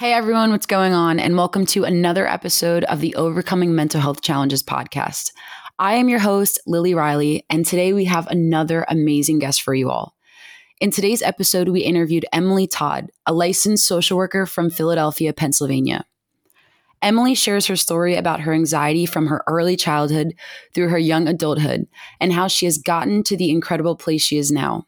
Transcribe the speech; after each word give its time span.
Hey 0.00 0.14
everyone, 0.14 0.50
what's 0.50 0.64
going 0.64 0.94
on? 0.94 1.20
And 1.20 1.36
welcome 1.36 1.66
to 1.66 1.84
another 1.84 2.26
episode 2.26 2.84
of 2.84 3.02
the 3.02 3.14
Overcoming 3.16 3.74
Mental 3.74 4.00
Health 4.00 4.22
Challenges 4.22 4.62
podcast. 4.62 5.30
I 5.78 5.96
am 5.96 6.08
your 6.08 6.20
host, 6.20 6.58
Lily 6.66 6.94
Riley, 6.94 7.44
and 7.50 7.66
today 7.66 7.92
we 7.92 8.06
have 8.06 8.26
another 8.28 8.86
amazing 8.88 9.40
guest 9.40 9.60
for 9.60 9.74
you 9.74 9.90
all. 9.90 10.16
In 10.80 10.90
today's 10.90 11.20
episode, 11.20 11.68
we 11.68 11.82
interviewed 11.82 12.24
Emily 12.32 12.66
Todd, 12.66 13.10
a 13.26 13.34
licensed 13.34 13.86
social 13.86 14.16
worker 14.16 14.46
from 14.46 14.70
Philadelphia, 14.70 15.34
Pennsylvania. 15.34 16.06
Emily 17.02 17.34
shares 17.34 17.66
her 17.66 17.76
story 17.76 18.14
about 18.14 18.40
her 18.40 18.54
anxiety 18.54 19.04
from 19.04 19.26
her 19.26 19.44
early 19.46 19.76
childhood 19.76 20.32
through 20.74 20.88
her 20.88 20.98
young 20.98 21.28
adulthood 21.28 21.86
and 22.18 22.32
how 22.32 22.48
she 22.48 22.64
has 22.64 22.78
gotten 22.78 23.22
to 23.24 23.36
the 23.36 23.50
incredible 23.50 23.96
place 23.96 24.22
she 24.22 24.38
is 24.38 24.50
now. 24.50 24.86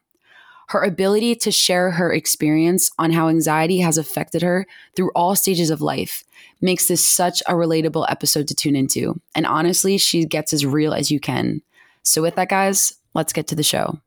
Her 0.72 0.84
ability 0.84 1.34
to 1.34 1.50
share 1.50 1.90
her 1.90 2.10
experience 2.10 2.90
on 2.98 3.10
how 3.10 3.28
anxiety 3.28 3.80
has 3.80 3.98
affected 3.98 4.40
her 4.40 4.66
through 4.96 5.10
all 5.14 5.36
stages 5.36 5.68
of 5.68 5.82
life 5.82 6.24
makes 6.62 6.88
this 6.88 7.06
such 7.06 7.42
a 7.42 7.52
relatable 7.52 8.06
episode 8.08 8.48
to 8.48 8.54
tune 8.54 8.74
into. 8.74 9.20
And 9.34 9.46
honestly, 9.46 9.98
she 9.98 10.24
gets 10.24 10.54
as 10.54 10.64
real 10.64 10.94
as 10.94 11.10
you 11.10 11.20
can. 11.20 11.60
So, 12.04 12.22
with 12.22 12.36
that, 12.36 12.48
guys, 12.48 12.94
let's 13.12 13.34
get 13.34 13.48
to 13.48 13.54
the 13.54 13.62
show. 13.62 14.00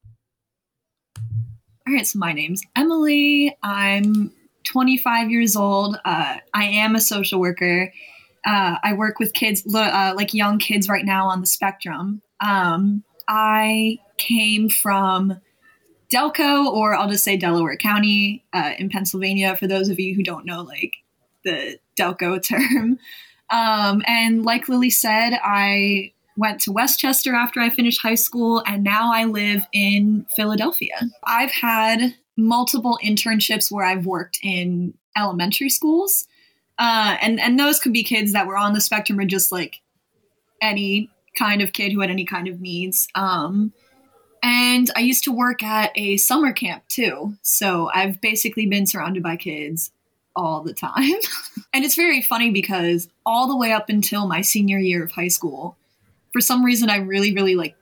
All 1.88 1.94
right, 1.94 2.08
so 2.08 2.18
my 2.18 2.34
name's 2.34 2.64
Emily. 2.76 3.56
I'm 3.62 4.32
25 4.64 5.30
years 5.30 5.56
old. 5.56 6.00
Uh, 6.04 6.38
I 6.52 6.64
am 6.64 6.96
a 6.96 7.00
social 7.00 7.40
worker. 7.40 7.94
Uh, 8.44 8.78
I 8.84 8.94
work 8.94 9.20
with 9.20 9.34
kids, 9.34 9.64
uh, 9.72 10.14
like 10.16 10.34
young 10.34 10.58
kids 10.58 10.90
right 10.90 11.06
now 11.06 11.28
on 11.28 11.42
the 11.42 11.48
spectrum. 11.48 12.24
Um, 12.42 13.04
I 13.28 14.00
came 14.18 14.70
from 14.70 15.40
Delco, 16.16 16.68
or 16.68 16.96
I'll 16.96 17.10
just 17.10 17.24
say 17.24 17.36
Delaware 17.36 17.76
County 17.76 18.46
uh, 18.54 18.72
in 18.80 18.90
Pennsylvania, 18.90 19.56
for 19.56 19.68
those 19.68 19.90
of 19.90 20.00
you 20.00 20.16
who 20.16 20.24
don't 20.24 20.46
know, 20.46 20.62
like 20.62 20.94
the 21.44 21.78
Delco 22.00 22.42
term. 22.42 22.98
Um, 23.52 24.02
and 24.08 24.44
like 24.44 24.70
Lily 24.70 24.90
said, 24.90 25.38
I 25.44 26.14
went 26.38 26.62
to 26.62 26.72
West 26.72 27.00
Chester 27.00 27.36
after 27.36 27.60
I 27.60 27.70
finished 27.70 28.02
high 28.02 28.16
school, 28.16 28.64
and 28.66 28.84
now 28.84 29.14
I 29.14 29.26
live 29.26 29.68
in 29.74 30.26
Philadelphia. 30.36 30.96
I've 31.26 31.52
had 31.52 32.16
multiple 32.38 32.98
internships 33.04 33.72
where 33.72 33.86
I've 33.86 34.06
worked 34.06 34.40
in 34.42 34.94
elementary 35.18 35.70
schools. 35.70 36.28
Uh, 36.78 37.18
and, 37.22 37.40
and 37.40 37.60
those 37.60 37.80
could 37.80 37.94
be 37.94 38.04
kids 38.04 38.34
that 38.34 38.48
were 38.48 38.58
on 38.58 38.74
the 38.74 38.82
spectrum 38.82 39.20
or 39.20 39.26
just 39.26 39.52
like 39.52 39.82
any 40.62 41.10
kind 41.38 41.62
of 41.62 41.72
kid 41.72 41.92
who 41.94 42.02
had 42.02 42.10
any 42.10 42.26
kind 42.26 42.48
of 42.48 42.60
needs. 42.60 43.08
Um, 43.16 43.74
and 44.44 44.92
I 44.96 45.00
used 45.00 45.24
to 45.26 45.32
work 45.32 45.64
at 45.64 45.92
a 45.96 46.18
summer 46.18 46.54
camp 46.54 46.84
too. 46.88 47.36
So 47.42 47.90
I've 47.94 48.22
basically 48.22 48.68
been 48.68 48.86
surrounded 48.86 49.24
by 49.24 49.38
kids 49.38 49.92
all 50.36 50.62
the 50.62 50.74
time. 50.74 51.20
and 51.74 51.84
it's 51.84 51.96
very 51.96 52.22
funny 52.22 52.52
because 52.52 53.08
all 53.26 53.48
the 53.48 53.58
way 53.58 53.72
up 53.72 53.90
until 53.90 54.28
my 54.28 54.42
senior 54.42 54.80
year 54.80 55.04
of 55.04 55.12
high 55.12 55.30
school, 55.30 55.78
for 56.32 56.42
some 56.42 56.64
reason 56.64 56.90
I 56.90 56.98
really, 56.98 57.34
really 57.34 57.56
like 57.56 57.76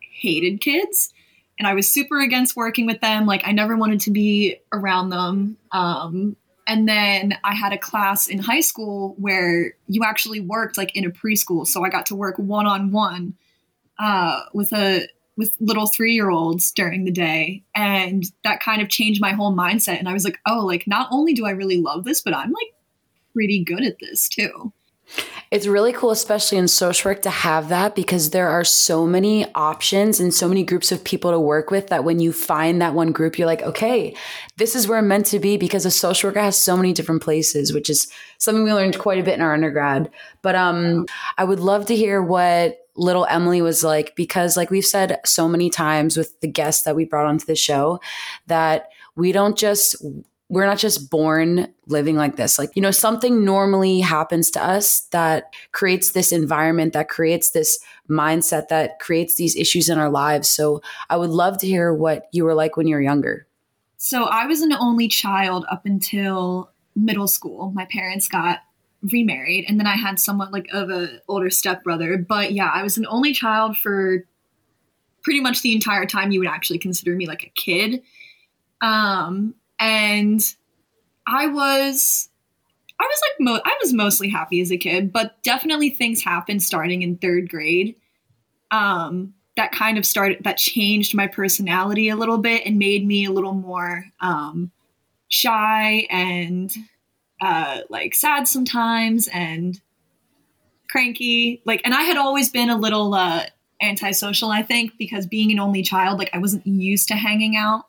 hated 0.00 0.60
kids. 0.60 1.12
And 1.58 1.66
I 1.66 1.74
was 1.74 1.90
super 1.90 2.20
against 2.20 2.56
working 2.56 2.86
with 2.86 3.00
them. 3.00 3.26
Like 3.26 3.42
I 3.44 3.52
never 3.52 3.76
wanted 3.76 4.00
to 4.02 4.10
be 4.10 4.56
around 4.72 5.10
them. 5.10 5.56
Um, 5.72 6.36
and 6.66 6.88
then 6.88 7.38
I 7.44 7.54
had 7.54 7.72
a 7.72 7.78
class 7.78 8.26
in 8.26 8.38
high 8.38 8.60
school 8.60 9.14
where 9.18 9.74
you 9.86 10.02
actually 10.04 10.40
worked 10.40 10.76
like 10.76 10.94
in 10.96 11.04
a 11.04 11.10
preschool. 11.10 11.66
So 11.66 11.84
I 11.84 11.88
got 11.88 12.06
to 12.06 12.16
work 12.16 12.36
one 12.38 12.66
on 12.66 12.90
one 12.90 13.34
with 14.52 14.72
a 14.72 15.08
with 15.36 15.54
little 15.60 15.86
three 15.86 16.14
year 16.14 16.30
olds 16.30 16.72
during 16.72 17.04
the 17.04 17.10
day. 17.10 17.62
And 17.74 18.24
that 18.44 18.60
kind 18.60 18.80
of 18.80 18.88
changed 18.88 19.20
my 19.20 19.32
whole 19.32 19.54
mindset. 19.54 19.98
And 19.98 20.08
I 20.08 20.12
was 20.12 20.24
like, 20.24 20.38
oh, 20.46 20.64
like 20.64 20.86
not 20.86 21.08
only 21.10 21.34
do 21.34 21.46
I 21.46 21.50
really 21.50 21.80
love 21.80 22.04
this, 22.04 22.22
but 22.22 22.34
I'm 22.34 22.50
like 22.50 22.74
pretty 23.34 23.62
good 23.62 23.84
at 23.84 23.98
this 24.00 24.28
too. 24.28 24.72
It's 25.52 25.68
really 25.68 25.92
cool, 25.92 26.10
especially 26.10 26.58
in 26.58 26.66
social 26.66 27.10
work, 27.10 27.22
to 27.22 27.30
have 27.30 27.68
that 27.68 27.94
because 27.94 28.30
there 28.30 28.48
are 28.48 28.64
so 28.64 29.06
many 29.06 29.46
options 29.54 30.18
and 30.18 30.34
so 30.34 30.48
many 30.48 30.64
groups 30.64 30.90
of 30.90 31.04
people 31.04 31.30
to 31.30 31.38
work 31.38 31.70
with 31.70 31.88
that 31.88 32.02
when 32.02 32.18
you 32.18 32.32
find 32.32 32.82
that 32.82 32.94
one 32.94 33.12
group, 33.12 33.38
you're 33.38 33.46
like, 33.46 33.62
okay, 33.62 34.16
this 34.56 34.74
is 34.74 34.88
where 34.88 34.98
I'm 34.98 35.06
meant 35.06 35.26
to 35.26 35.38
be 35.38 35.56
because 35.56 35.86
a 35.86 35.90
social 35.92 36.30
worker 36.30 36.40
has 36.40 36.58
so 36.58 36.76
many 36.76 36.92
different 36.92 37.22
places, 37.22 37.72
which 37.72 37.88
is 37.88 38.08
something 38.38 38.64
we 38.64 38.72
learned 38.72 38.98
quite 38.98 39.20
a 39.20 39.22
bit 39.22 39.34
in 39.34 39.40
our 39.40 39.54
undergrad. 39.54 40.10
But 40.42 40.56
um, 40.56 41.06
I 41.38 41.44
would 41.44 41.60
love 41.60 41.86
to 41.86 41.96
hear 41.96 42.20
what 42.20 42.76
little 42.96 43.26
Emily 43.26 43.62
was 43.62 43.84
like 43.84 44.16
because 44.16 44.56
like 44.56 44.70
we've 44.70 44.84
said 44.84 45.20
so 45.24 45.48
many 45.48 45.70
times 45.70 46.16
with 46.16 46.40
the 46.40 46.48
guests 46.48 46.84
that 46.84 46.96
we 46.96 47.04
brought 47.04 47.26
onto 47.26 47.46
the 47.46 47.56
show 47.56 48.00
that 48.46 48.88
we 49.14 49.32
don't 49.32 49.56
just 49.56 49.96
we're 50.48 50.66
not 50.66 50.78
just 50.78 51.10
born 51.10 51.72
living 51.88 52.16
like 52.16 52.36
this. 52.36 52.58
Like, 52.58 52.70
you 52.76 52.82
know, 52.82 52.92
something 52.92 53.44
normally 53.44 54.00
happens 54.00 54.50
to 54.52 54.62
us 54.62 55.00
that 55.10 55.52
creates 55.72 56.12
this 56.12 56.30
environment, 56.30 56.92
that 56.92 57.08
creates 57.08 57.50
this 57.50 57.80
mindset, 58.08 58.68
that 58.68 59.00
creates 59.00 59.34
these 59.34 59.56
issues 59.56 59.88
in 59.88 59.98
our 59.98 60.08
lives. 60.08 60.48
So 60.48 60.82
I 61.10 61.16
would 61.16 61.30
love 61.30 61.58
to 61.58 61.66
hear 61.66 61.92
what 61.92 62.28
you 62.30 62.44
were 62.44 62.54
like 62.54 62.76
when 62.76 62.86
you 62.86 62.94
were 62.94 63.02
younger. 63.02 63.46
So 63.96 64.24
I 64.24 64.46
was 64.46 64.60
an 64.60 64.72
only 64.72 65.08
child 65.08 65.64
up 65.70 65.84
until 65.84 66.70
middle 66.94 67.26
school. 67.26 67.72
My 67.74 67.86
parents 67.86 68.28
got 68.28 68.60
remarried 69.12 69.64
and 69.68 69.78
then 69.78 69.86
I 69.86 69.96
had 69.96 70.18
somewhat 70.18 70.52
like 70.52 70.66
of 70.72 70.90
a 70.90 71.20
older 71.28 71.50
stepbrother. 71.50 72.16
But 72.18 72.52
yeah, 72.52 72.70
I 72.72 72.82
was 72.82 72.96
an 72.96 73.06
only 73.08 73.32
child 73.32 73.76
for 73.76 74.24
pretty 75.22 75.40
much 75.40 75.62
the 75.62 75.72
entire 75.74 76.06
time 76.06 76.30
you 76.30 76.40
would 76.40 76.48
actually 76.48 76.78
consider 76.78 77.14
me 77.14 77.26
like 77.26 77.44
a 77.44 77.52
kid. 77.60 78.02
Um 78.80 79.54
and 79.78 80.40
I 81.26 81.46
was 81.48 82.28
I 82.98 83.04
was 83.04 83.20
like 83.22 83.40
mo- 83.40 83.62
I 83.64 83.76
was 83.82 83.92
mostly 83.92 84.28
happy 84.28 84.60
as 84.60 84.70
a 84.70 84.78
kid, 84.78 85.12
but 85.12 85.42
definitely 85.42 85.90
things 85.90 86.22
happened 86.22 86.62
starting 86.62 87.02
in 87.02 87.18
3rd 87.18 87.48
grade. 87.48 87.96
Um 88.70 89.34
that 89.56 89.72
kind 89.72 89.96
of 89.98 90.04
started 90.06 90.44
that 90.44 90.58
changed 90.58 91.14
my 91.14 91.26
personality 91.26 92.08
a 92.08 92.16
little 92.16 92.38
bit 92.38 92.66
and 92.66 92.78
made 92.78 93.06
me 93.06 93.24
a 93.24 93.32
little 93.32 93.54
more 93.54 94.04
um 94.20 94.70
shy 95.28 96.06
and 96.10 96.72
uh, 97.40 97.80
like 97.88 98.14
sad 98.14 98.48
sometimes 98.48 99.28
and 99.28 99.80
cranky. 100.88 101.62
Like, 101.64 101.82
and 101.84 101.94
I 101.94 102.02
had 102.02 102.16
always 102.16 102.50
been 102.50 102.70
a 102.70 102.76
little 102.76 103.14
uh, 103.14 103.44
antisocial, 103.82 104.50
I 104.50 104.62
think, 104.62 104.96
because 104.98 105.26
being 105.26 105.52
an 105.52 105.60
only 105.60 105.82
child, 105.82 106.18
like 106.18 106.30
I 106.32 106.38
wasn't 106.38 106.66
used 106.66 107.08
to 107.08 107.14
hanging 107.14 107.56
out 107.56 107.84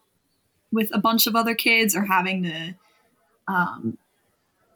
with 0.71 0.89
a 0.93 0.99
bunch 0.99 1.27
of 1.27 1.35
other 1.35 1.55
kids 1.55 1.95
or 1.95 2.03
having 2.03 2.43
to, 2.43 2.75
um, 3.47 3.97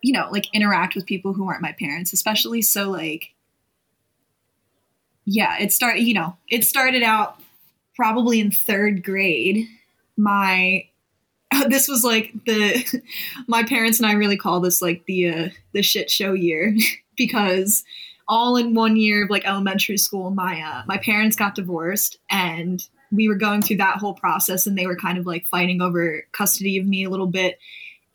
you 0.01 0.13
know, 0.13 0.29
like 0.31 0.53
interact 0.53 0.95
with 0.95 1.05
people 1.05 1.33
who 1.33 1.47
aren't 1.47 1.61
my 1.61 1.73
parents, 1.73 2.13
especially. 2.13 2.61
So, 2.61 2.89
like, 2.89 3.33
yeah, 5.25 5.57
it 5.59 5.71
started, 5.71 6.03
you 6.03 6.13
know, 6.13 6.37
it 6.49 6.63
started 6.63 7.03
out 7.03 7.39
probably 7.95 8.39
in 8.39 8.51
third 8.51 9.03
grade. 9.03 9.67
My 10.17 10.85
this 11.67 11.87
was 11.87 12.03
like 12.03 12.31
the 12.45 13.01
my 13.47 13.63
parents 13.63 13.99
and 13.99 14.07
I 14.07 14.13
really 14.13 14.37
call 14.37 14.59
this 14.59 14.81
like 14.81 15.05
the 15.05 15.29
uh, 15.29 15.49
the 15.73 15.81
shit 15.81 16.09
show 16.09 16.33
year 16.33 16.75
because 17.17 17.83
all 18.27 18.55
in 18.55 18.73
one 18.73 18.95
year 18.95 19.25
of 19.25 19.29
like 19.29 19.45
elementary 19.45 19.97
school 19.97 20.31
my 20.31 20.61
uh, 20.61 20.83
my 20.87 20.97
parents 20.97 21.35
got 21.35 21.55
divorced 21.55 22.17
and 22.29 22.87
we 23.11 23.27
were 23.27 23.35
going 23.35 23.61
through 23.61 23.77
that 23.77 23.97
whole 23.97 24.13
process 24.13 24.65
and 24.65 24.77
they 24.77 24.87
were 24.87 24.95
kind 24.95 25.17
of 25.17 25.25
like 25.25 25.45
fighting 25.45 25.81
over 25.81 26.23
custody 26.31 26.77
of 26.77 26.85
me 26.85 27.03
a 27.03 27.09
little 27.09 27.27
bit. 27.27 27.59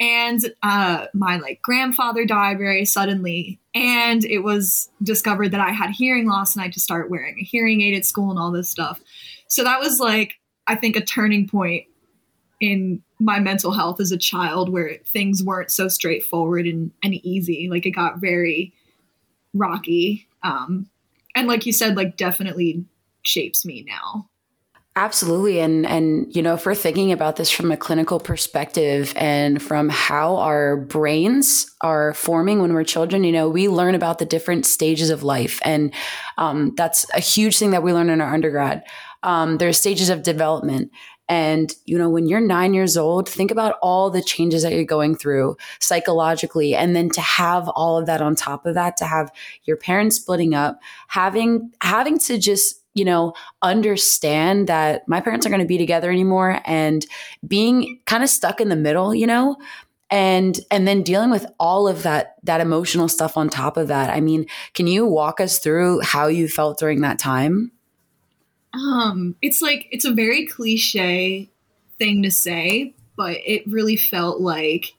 And 0.01 0.55
uh, 0.63 1.07
my 1.13 1.37
like 1.37 1.61
grandfather 1.61 2.25
died 2.25 2.59
very 2.59 2.87
suddenly 2.87 3.59
and 3.75 4.25
it 4.25 4.39
was 4.39 4.91
discovered 5.03 5.51
that 5.51 5.61
i 5.61 5.71
had 5.71 5.91
hearing 5.91 6.27
loss 6.27 6.55
and 6.55 6.61
i 6.61 6.65
had 6.65 6.73
to 6.75 6.81
start 6.81 7.11
wearing 7.11 7.39
a 7.39 7.45
hearing 7.45 7.83
aid 7.83 7.95
at 7.95 8.05
school 8.07 8.31
and 8.31 8.39
all 8.39 8.51
this 8.51 8.71
stuff. 8.71 9.01
So 9.49 9.65
that 9.65 9.81
was 9.81 10.01
like 10.01 10.35
i 10.67 10.75
think 10.75 10.97
a 10.97 11.05
turning 11.05 11.47
point 11.49 11.87
in 12.61 13.03
my 13.19 13.39
mental 13.39 13.72
health 13.72 14.00
as 14.00 14.12
a 14.12 14.19
child 14.19 14.69
where 14.69 14.99
things 15.06 15.43
weren't 15.43 15.71
so 15.71 15.89
straightforward 15.89 16.67
and, 16.67 16.91
and 17.03 17.14
easy. 17.14 17.69
Like 17.70 17.87
it 17.87 17.91
got 17.93 18.19
very 18.20 18.73
rocky. 19.55 20.26
Um, 20.43 20.88
and 21.35 21.49
like 21.49 21.67
you 21.67 21.73
said, 21.73 21.97
like 21.97 22.17
definitely 22.17 22.85
shapes 23.23 23.64
me 23.64 23.85
now. 23.87 24.29
Absolutely. 24.99 25.61
And 25.61 25.85
and 25.85 26.35
you 26.35 26.41
know, 26.41 26.55
if 26.55 26.64
we're 26.64 26.75
thinking 26.75 27.12
about 27.12 27.37
this 27.37 27.50
from 27.50 27.70
a 27.70 27.76
clinical 27.76 28.19
perspective 28.19 29.12
and 29.14 29.62
from 29.62 29.91
how 29.91 30.37
our 30.37 30.79
brains 30.79 31.70
are 31.82 32.14
forming 32.14 32.62
when 32.62 32.73
we're 32.73 32.82
children, 32.82 33.23
you 33.23 33.32
know, 33.32 33.47
we 33.47 33.69
learn 33.69 33.94
about 33.94 34.19
the 34.19 34.25
different 34.25 34.64
stages 34.64 35.11
of 35.11 35.23
life. 35.23 35.61
And 35.67 35.93
um, 36.38 36.73
that's 36.76 37.05
a 37.14 37.20
huge 37.20 37.58
thing 37.58 37.73
that 37.73 37.82
we 37.82 37.93
learn 37.93 38.08
in 38.08 38.23
our 38.23 38.32
undergrad. 38.32 38.85
Um, 39.23 39.58
there's 39.58 39.79
stages 39.79 40.08
of 40.08 40.23
development. 40.23 40.91
And, 41.28 41.75
you 41.84 41.99
know, 41.99 42.08
when 42.08 42.26
you're 42.26 42.40
nine 42.40 42.73
years 42.73 42.96
old, 42.96 43.28
think 43.28 43.50
about 43.50 43.76
all 43.82 44.11
the 44.11 44.23
changes 44.23 44.62
that 44.62 44.73
you're 44.73 44.84
going 44.84 45.17
through 45.17 45.56
psychologically. 45.81 46.75
And 46.75 46.94
then 46.94 47.11
to 47.11 47.20
have 47.20 47.69
all 47.70 47.99
of 47.99 48.06
that 48.06 48.23
on 48.23 48.37
top 48.37 48.67
of 48.67 48.75
that, 48.75 48.96
to 48.99 49.05
have 49.05 49.32
your 49.64 49.76
parents 49.76 50.17
splitting 50.17 50.55
up, 50.55 50.78
having, 51.08 51.73
having 51.81 52.19
to 52.20 52.38
just, 52.38 52.82
you 52.94 53.05
know, 53.05 53.34
understand 53.61 54.69
that 54.69 55.06
my 55.08 55.20
parents 55.20 55.44
aren't 55.44 55.52
going 55.52 55.64
to 55.64 55.69
be 55.69 55.78
together 55.78 56.11
anymore 56.11 56.61
and 56.64 57.05
being 57.46 58.00
kind 58.06 58.22
of 58.22 58.31
stuck 58.31 58.61
in 58.61 58.69
the 58.69 58.76
middle, 58.76 59.14
you 59.14 59.26
know, 59.26 59.56
and 60.11 60.61
and 60.70 60.87
then 60.87 61.02
dealing 61.02 61.31
with 61.31 61.46
all 61.58 61.88
of 61.88 62.05
that 62.05 62.37
that 62.44 62.61
emotional 62.61 63.08
stuff 63.08 63.37
on 63.37 63.49
top 63.49 63.76
of 63.76 63.88
that 63.88 64.08
i 64.11 64.20
mean 64.20 64.46
can 64.72 64.87
you 64.87 65.05
walk 65.05 65.40
us 65.40 65.58
through 65.58 66.00
how 66.00 66.29
you 66.29 66.49
felt 66.49 66.79
during 66.79 67.00
that 67.00 67.19
time 67.19 67.72
um 68.76 69.37
it's 69.43 69.62
like 69.62 69.87
it's 69.90 70.05
a 70.05 70.12
very 70.12 70.46
cliche 70.46 71.49
thing 71.99 72.23
to 72.23 72.31
say 72.31 72.94
but 73.17 73.37
it 73.44 73.67
really 73.67 73.96
felt 73.96 74.40
like 74.40 74.94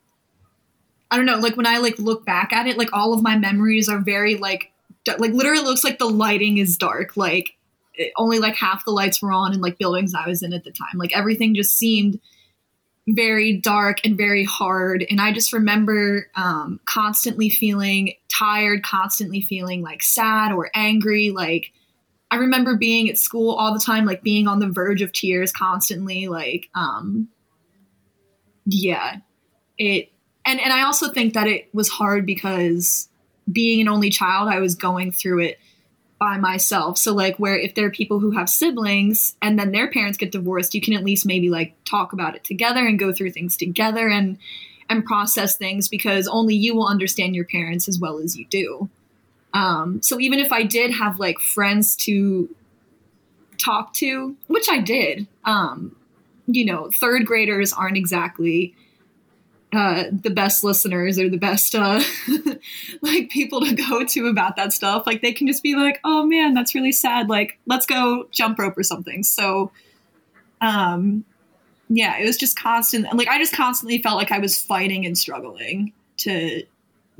i 1.12 1.18
don't 1.18 1.25
know 1.25 1.38
like 1.38 1.56
when 1.57 1.68
i 1.68 1.77
like 1.77 1.97
look 2.00 2.25
back 2.25 2.51
at 2.51 2.68
it 2.68 2.77
like 2.77 2.91
all 2.94 3.13
of 3.13 3.21
my 3.21 3.38
memories 3.38 3.88
are 3.88 4.00
very 4.00 4.35
like 4.35 4.71
like 5.07 5.31
literally 5.31 5.63
looks 5.63 5.83
like 5.83 6.00
the 6.00 6.06
lighting 6.06 6.57
is 6.57 6.77
dark 6.77 7.15
like 7.15 7.56
it, 7.94 8.12
only 8.18 8.39
like 8.39 8.56
half 8.56 8.83
the 8.85 8.91
lights 8.91 9.21
were 9.21 9.31
on 9.31 9.53
in 9.53 9.62
like 9.62 9.77
buildings 9.77 10.13
i 10.13 10.27
was 10.27 10.44
in 10.44 10.53
at 10.53 10.63
the 10.63 10.71
time 10.71 10.97
like 10.97 11.15
everything 11.15 11.56
just 11.56 11.77
seemed 11.77 12.19
very 13.07 13.57
dark 13.57 14.00
and 14.03 14.18
very 14.18 14.44
hard. 14.44 15.06
And 15.09 15.21
I 15.21 15.31
just 15.31 15.53
remember 15.53 16.30
um, 16.35 16.80
constantly 16.85 17.50
feeling 17.50 18.13
tired, 18.27 18.83
constantly 18.83 19.41
feeling 19.41 19.81
like 19.81 20.03
sad 20.03 20.51
or 20.51 20.69
angry. 20.73 21.31
Like, 21.31 21.71
I 22.29 22.38
remember 22.38 22.75
being 22.75 23.09
at 23.09 23.18
school 23.18 23.56
all 23.56 23.74
the 23.74 23.79
time, 23.79 24.06
like 24.06 24.21
being 24.21 24.47
on 24.47 24.59
the 24.59 24.69
verge 24.69 25.01
of 25.01 25.13
tears 25.13 25.51
constantly. 25.51 26.27
Like, 26.27 26.69
um, 26.75 27.29
yeah, 28.65 29.18
it, 29.77 30.12
and, 30.45 30.59
and 30.59 30.74
I 30.74 30.83
also 30.83 31.09
think 31.09 31.33
that 31.33 31.47
it 31.47 31.69
was 31.74 31.89
hard 31.89 32.25
because 32.25 33.07
being 33.51 33.81
an 33.81 33.88
only 33.88 34.09
child, 34.09 34.50
I 34.50 34.59
was 34.59 34.75
going 34.75 35.12
through 35.12 35.39
it 35.39 35.59
by 36.19 36.38
myself. 36.38 36.97
So 36.97 37.13
like 37.13 37.38
where 37.38 37.57
if 37.57 37.75
there 37.75 37.85
are 37.85 37.91
people 37.91 38.19
who 38.19 38.31
have 38.31 38.50
siblings 38.50 39.35
and 39.41 39.57
then 39.57 39.71
their 39.71 39.89
parents 39.89 40.18
get 40.18 40.31
divorced, 40.31 40.73
you 40.73 40.81
can 40.81 40.94
at 40.94 41.03
least 41.03 41.25
maybe 41.25 41.50
like 41.50 41.75
talk 41.85 42.12
about 42.12 42.35
it 42.35 42.44
together 42.44 42.85
and 42.85 43.00
go 43.00 43.13
through 43.13 43.31
things 43.31 43.56
together 43.56 44.09
and 44.09 44.38
and 44.89 45.06
process 45.06 45.57
things 45.57 45.89
because 45.89 46.27
only 46.27 46.56
you 46.56 46.73
will 46.73 46.88
understand 46.88 47.35
your 47.35 47.45
parents 47.45 47.88
as 47.88 48.00
well 48.00 48.19
as 48.19 48.38
you 48.38 48.45
do. 48.47 48.89
Um, 49.53 50.01
so 50.01 50.19
even 50.19 50.39
if 50.39 50.51
I 50.51 50.63
did 50.63 50.91
have 50.91 51.19
like 51.19 51.39
friends 51.39 51.95
to 51.97 52.53
talk 53.57 53.94
to, 53.94 54.35
which 54.47 54.67
I 54.69 54.79
did, 54.79 55.27
um, 55.45 55.95
you 56.47 56.65
know, 56.65 56.89
third 56.91 57.25
graders 57.25 57.73
aren't 57.73 57.97
exactly 57.97 58.75
uh, 59.73 60.05
the 60.11 60.29
best 60.29 60.63
listeners 60.63 61.19
or 61.19 61.29
the 61.29 61.38
best 61.38 61.75
uh, 61.75 62.01
like 63.01 63.29
people 63.29 63.61
to 63.61 63.75
go 63.75 64.05
to 64.05 64.27
about 64.27 64.55
that 64.55 64.71
stuff. 64.71 65.05
Like 65.05 65.21
they 65.21 65.33
can 65.33 65.45
just 65.47 65.61
be 65.61 65.75
like, 65.75 65.99
"Oh 66.03 66.25
man, 66.25 66.53
that's 66.53 66.73
really 66.73 66.94
sad. 66.94 67.29
Like 67.29 67.59
let's 67.65 67.85
go 67.85 68.27
jump 68.31 68.59
rope 68.59 68.77
or 68.77 68.83
something." 68.83 69.23
So, 69.23 69.71
um, 70.61 71.25
yeah, 71.89 72.17
it 72.17 72.25
was 72.25 72.38
just 72.38 72.57
constant. 72.57 73.13
Like 73.13 73.27
I 73.27 73.38
just 73.38 73.53
constantly 73.53 73.97
felt 73.97 74.15
like 74.15 74.31
I 74.31 74.39
was 74.39 74.57
fighting 74.57 75.05
and 75.05 75.17
struggling 75.17 75.91
to 76.17 76.63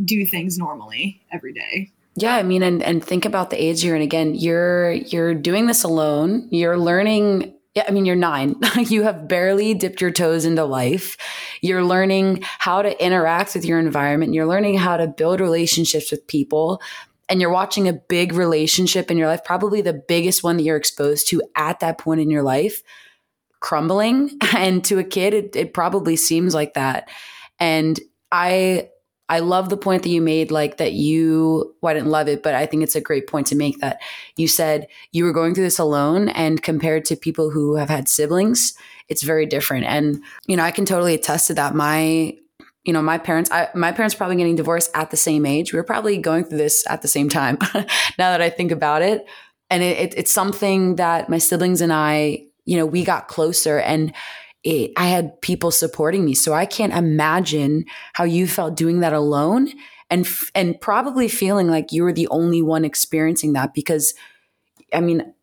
do 0.04 0.26
things 0.26 0.58
normally 0.58 1.22
every 1.32 1.54
day. 1.54 1.92
Yeah, 2.18 2.36
I 2.36 2.44
mean, 2.44 2.64
and 2.64 2.82
and 2.82 3.04
think 3.04 3.26
about 3.26 3.52
the 3.52 3.64
age 3.64 3.84
you're 3.84 3.96
in. 3.96 4.02
Again, 4.02 4.34
you're 4.34 4.92
you're 4.92 5.36
doing 5.36 5.68
this 5.68 5.84
alone. 5.84 6.48
You're 6.52 6.78
learning 6.78 7.54
yeah, 7.78 7.86
I 7.88 7.92
mean, 7.92 8.08
you're 8.08 8.16
nine. 8.16 8.56
you 8.88 9.04
have 9.04 9.28
barely 9.28 9.76
dipped 9.76 10.02
your 10.02 10.10
toes 10.10 10.46
into 10.46 10.66
life. 10.66 11.16
You're 11.62 11.84
learning 11.84 12.40
how 12.42 12.82
to 12.82 13.06
interact 13.06 13.54
with 13.54 13.66
your 13.66 13.78
environment. 13.78 14.34
You're 14.34 14.48
learning 14.48 14.80
how 14.80 14.98
to 14.98 15.06
build 15.06 15.40
relationships 15.40 16.10
with 16.10 16.26
people. 16.26 16.82
And 17.30 17.40
you're 17.40 17.52
watching 17.52 17.88
a 17.88 17.94
big 17.94 18.34
relationship 18.34 19.12
in 19.12 19.18
your 19.20 19.28
life, 19.28 19.44
probably 19.44 19.82
the 19.82 19.94
biggest 19.94 20.42
one 20.44 20.58
that 20.58 20.64
you're 20.64 20.76
exposed 20.76 21.28
to 21.28 21.44
at 21.56 21.80
that 21.82 22.00
point 22.00 22.20
in 22.20 22.32
your 22.32 22.42
life, 22.42 22.82
crumbling. 23.60 24.40
And 24.56 24.84
to 24.86 24.98
a 24.98 25.04
kid, 25.04 25.36
it, 25.36 25.56
it 25.56 25.74
probably 25.76 26.16
seems 26.16 26.56
like 26.56 26.74
that. 26.74 27.12
And 27.60 28.00
I 28.32 28.90
I 29.30 29.40
love 29.40 29.70
the 29.70 29.78
point 29.78 30.04
that 30.04 30.10
you 30.10 30.22
made, 30.22 30.52
like 30.52 30.78
that 30.78 30.94
you, 30.94 31.76
well, 31.82 31.92
I 31.92 31.94
didn't 31.94 32.10
love 32.10 32.28
it, 32.28 32.44
but 32.44 32.56
I 32.56 32.66
think 32.66 32.84
it's 32.84 32.96
a 32.96 33.02
great 33.02 33.28
point 33.28 33.48
to 33.48 33.56
make 33.56 33.80
that 33.80 34.00
you 34.38 34.48
said 34.48 34.88
you 35.12 35.26
were 35.26 35.34
going 35.34 35.54
through 35.54 35.66
this 35.66 35.80
alone 35.80 36.30
and 36.30 36.64
compared 36.64 37.04
to 37.06 37.16
people 37.16 37.50
who 37.50 37.76
have 37.76 37.90
had 37.90 38.08
siblings, 38.08 38.74
it's 39.10 39.24
very 39.24 39.46
different. 39.46 39.86
And, 39.86 40.24
you 40.48 40.56
know, 40.56 40.64
I 40.64 40.72
can 40.72 40.86
totally 40.86 41.14
attest 41.14 41.48
to 41.48 41.54
that. 41.56 41.76
My, 41.76 42.38
you 42.86 42.94
know, 42.94 43.02
my 43.02 43.18
parents, 43.18 43.52
I, 43.52 43.68
my 43.76 43.92
parents 43.92 44.16
probably 44.16 44.38
getting 44.38 44.56
divorced 44.56 44.92
at 44.94 45.12
the 45.12 45.18
same 45.18 45.46
age. 45.46 45.74
We 45.74 45.78
were 45.78 45.84
probably 45.84 46.18
going 46.18 46.46
through 46.46 46.60
this 46.60 46.86
at 46.90 47.02
the 47.02 47.10
same 47.10 47.28
time 47.28 47.58
now 47.74 48.32
that 48.32 48.42
I 48.42 48.50
think 48.50 48.72
about 48.72 49.02
it. 49.02 49.26
And 49.70 49.84
it, 49.84 49.98
it, 49.98 50.18
it's 50.18 50.32
something 50.32 50.96
that 50.96 51.28
my 51.28 51.38
siblings 51.38 51.82
and 51.82 51.92
I, 51.92 52.46
you 52.64 52.78
know, 52.78 52.86
we 52.86 53.04
got 53.04 53.28
closer 53.28 53.80
and, 53.80 54.14
it, 54.68 54.92
I 54.98 55.08
had 55.08 55.42
people 55.42 55.72
supporting 55.72 56.26
me. 56.26 56.34
So 56.34 56.54
I 56.54 56.66
can't 56.66 56.94
imagine 56.94 57.86
how 58.12 58.26
you 58.26 58.46
felt 58.46 58.76
doing 58.76 59.00
that 59.00 59.14
alone 59.14 59.70
and 60.10 60.28
and 60.54 60.80
probably 60.82 61.30
feeling 61.30 61.70
like 61.70 61.94
you 61.94 62.04
were 62.04 62.12
the 62.12 62.28
only 62.28 62.62
one 62.62 62.84
experiencing 62.84 63.54
that 63.54 63.74
because 63.74 64.14
I 64.94 65.00
mean, 65.00 65.34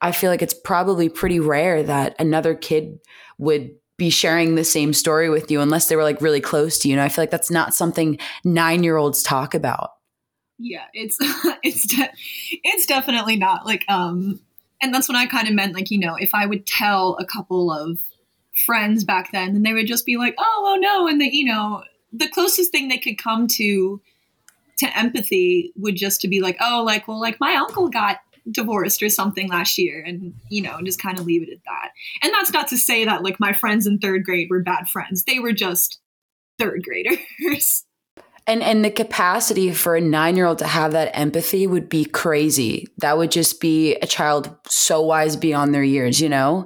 I 0.00 0.12
feel 0.12 0.30
like 0.30 0.42
it's 0.42 0.54
probably 0.54 1.08
pretty 1.08 1.40
rare 1.40 1.82
that 1.82 2.14
another 2.20 2.54
kid 2.54 3.00
would 3.38 3.72
be 3.96 4.10
sharing 4.10 4.54
the 4.54 4.62
same 4.62 4.92
story 4.92 5.28
with 5.28 5.50
you 5.50 5.60
unless 5.60 5.88
they 5.88 5.96
were 5.96 6.04
like 6.04 6.22
really 6.22 6.40
close 6.40 6.78
to 6.78 6.88
you. 6.88 6.94
And 6.94 7.00
I 7.00 7.08
feel 7.08 7.22
like 7.22 7.32
that's 7.32 7.50
not 7.50 7.74
something 7.74 8.16
9-year-olds 8.46 9.24
talk 9.24 9.54
about. 9.54 9.94
Yeah, 10.56 10.84
it's 10.92 11.16
it's 11.64 11.84
de- 11.84 12.12
it's 12.62 12.86
definitely 12.86 13.34
not 13.34 13.66
like 13.66 13.84
um 13.88 14.38
and 14.80 14.94
that's 14.94 15.08
what 15.08 15.16
I 15.16 15.26
kind 15.26 15.48
of 15.48 15.54
meant 15.54 15.74
like, 15.74 15.90
you 15.90 15.98
know, 15.98 16.14
if 16.14 16.32
I 16.32 16.46
would 16.46 16.64
tell 16.64 17.16
a 17.16 17.24
couple 17.24 17.72
of 17.72 17.98
friends 18.66 19.04
back 19.04 19.30
then 19.32 19.56
and 19.56 19.64
they 19.64 19.72
would 19.72 19.86
just 19.86 20.06
be 20.06 20.16
like 20.16 20.34
oh 20.38 20.64
oh 20.66 20.76
no 20.80 21.06
and 21.06 21.20
the 21.20 21.28
you 21.30 21.44
know 21.44 21.82
the 22.12 22.28
closest 22.28 22.72
thing 22.72 22.88
they 22.88 22.98
could 22.98 23.18
come 23.18 23.46
to 23.46 24.00
to 24.78 24.98
empathy 24.98 25.72
would 25.76 25.96
just 25.96 26.20
to 26.20 26.28
be 26.28 26.40
like 26.40 26.56
oh 26.60 26.82
like 26.84 27.06
well 27.06 27.20
like 27.20 27.38
my 27.40 27.54
uncle 27.54 27.88
got 27.88 28.18
divorced 28.50 29.02
or 29.02 29.08
something 29.08 29.48
last 29.48 29.78
year 29.78 30.02
and 30.06 30.34
you 30.48 30.62
know 30.62 30.78
just 30.84 31.00
kind 31.00 31.18
of 31.18 31.26
leave 31.26 31.42
it 31.42 31.50
at 31.50 31.64
that. 31.64 31.90
And 32.22 32.32
that's 32.32 32.52
not 32.52 32.68
to 32.68 32.78
say 32.78 33.04
that 33.04 33.22
like 33.22 33.38
my 33.40 33.52
friends 33.52 33.86
in 33.86 33.98
third 33.98 34.24
grade 34.24 34.48
were 34.50 34.62
bad 34.62 34.88
friends. 34.88 35.24
They 35.24 35.38
were 35.38 35.52
just 35.52 36.00
third 36.58 36.82
graders. 36.82 37.84
And 38.46 38.62
and 38.62 38.82
the 38.82 38.90
capacity 38.90 39.74
for 39.74 39.94
a 39.94 40.00
9-year-old 40.00 40.60
to 40.60 40.66
have 40.66 40.92
that 40.92 41.10
empathy 41.12 41.66
would 41.66 41.90
be 41.90 42.06
crazy. 42.06 42.88
That 42.96 43.18
would 43.18 43.30
just 43.30 43.60
be 43.60 43.96
a 43.96 44.06
child 44.06 44.56
so 44.66 45.02
wise 45.02 45.36
beyond 45.36 45.74
their 45.74 45.82
years 45.82 46.18
you 46.18 46.30
know 46.30 46.64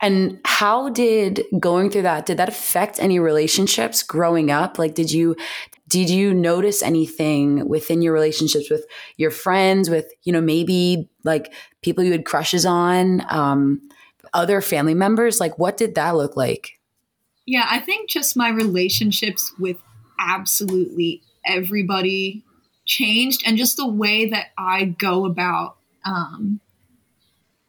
and 0.00 0.40
how 0.44 0.88
did 0.88 1.42
going 1.58 1.90
through 1.90 2.02
that, 2.02 2.26
did 2.26 2.38
that 2.38 2.48
affect 2.48 2.98
any 3.00 3.18
relationships 3.18 4.02
growing 4.02 4.50
up? 4.50 4.78
Like, 4.78 4.94
did 4.94 5.12
you, 5.12 5.36
did 5.88 6.08
you 6.08 6.32
notice 6.32 6.82
anything 6.82 7.68
within 7.68 8.00
your 8.00 8.12
relationships 8.12 8.70
with 8.70 8.84
your 9.16 9.30
friends, 9.30 9.90
with, 9.90 10.10
you 10.22 10.32
know, 10.32 10.40
maybe 10.40 11.08
like 11.24 11.52
people 11.82 12.02
you 12.02 12.12
had 12.12 12.24
crushes 12.24 12.64
on, 12.64 13.22
um, 13.28 13.80
other 14.32 14.60
family 14.60 14.94
members? 14.94 15.40
Like, 15.40 15.58
what 15.58 15.76
did 15.76 15.94
that 15.96 16.16
look 16.16 16.36
like? 16.36 16.78
Yeah, 17.46 17.66
I 17.68 17.80
think 17.80 18.08
just 18.08 18.36
my 18.36 18.48
relationships 18.48 19.52
with 19.58 19.76
absolutely 20.18 21.22
everybody 21.44 22.44
changed 22.86 23.42
and 23.44 23.56
just 23.56 23.76
the 23.76 23.88
way 23.88 24.30
that 24.30 24.48
I 24.56 24.84
go 24.84 25.24
about 25.24 25.76
um, 26.04 26.60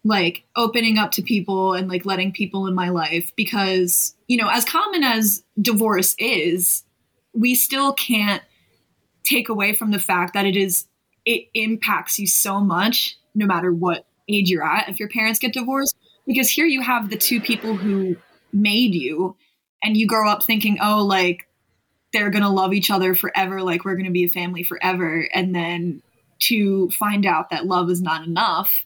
like 0.03 0.43
opening 0.55 0.97
up 0.97 1.11
to 1.11 1.21
people 1.21 1.73
and 1.73 1.87
like 1.87 2.05
letting 2.05 2.31
people 2.31 2.67
in 2.67 2.73
my 2.73 2.89
life 2.89 3.31
because 3.35 4.15
you 4.27 4.37
know 4.37 4.49
as 4.49 4.65
common 4.65 5.03
as 5.03 5.43
divorce 5.61 6.15
is 6.17 6.83
we 7.33 7.53
still 7.53 7.93
can't 7.93 8.41
take 9.23 9.49
away 9.49 9.73
from 9.73 9.91
the 9.91 9.99
fact 9.99 10.33
that 10.33 10.45
it 10.45 10.55
is 10.55 10.85
it 11.25 11.47
impacts 11.53 12.17
you 12.17 12.25
so 12.25 12.59
much 12.59 13.17
no 13.35 13.45
matter 13.45 13.71
what 13.71 14.05
age 14.27 14.49
you're 14.49 14.65
at 14.65 14.89
if 14.89 14.99
your 14.99 15.09
parents 15.09 15.39
get 15.39 15.53
divorced 15.53 15.95
because 16.25 16.49
here 16.49 16.65
you 16.65 16.81
have 16.81 17.09
the 17.09 17.17
two 17.17 17.39
people 17.39 17.75
who 17.75 18.15
made 18.53 18.95
you 18.95 19.35
and 19.83 19.97
you 19.97 20.07
grow 20.07 20.27
up 20.27 20.43
thinking 20.43 20.77
oh 20.81 21.03
like 21.03 21.47
they're 22.11 22.29
going 22.29 22.43
to 22.43 22.49
love 22.49 22.73
each 22.73 22.89
other 22.89 23.13
forever 23.13 23.61
like 23.61 23.85
we're 23.85 23.95
going 23.95 24.05
to 24.05 24.11
be 24.11 24.23
a 24.23 24.29
family 24.29 24.63
forever 24.63 25.27
and 25.33 25.55
then 25.55 26.01
to 26.39 26.89
find 26.89 27.25
out 27.25 27.51
that 27.51 27.67
love 27.67 27.89
is 27.89 28.01
not 28.01 28.25
enough 28.25 28.85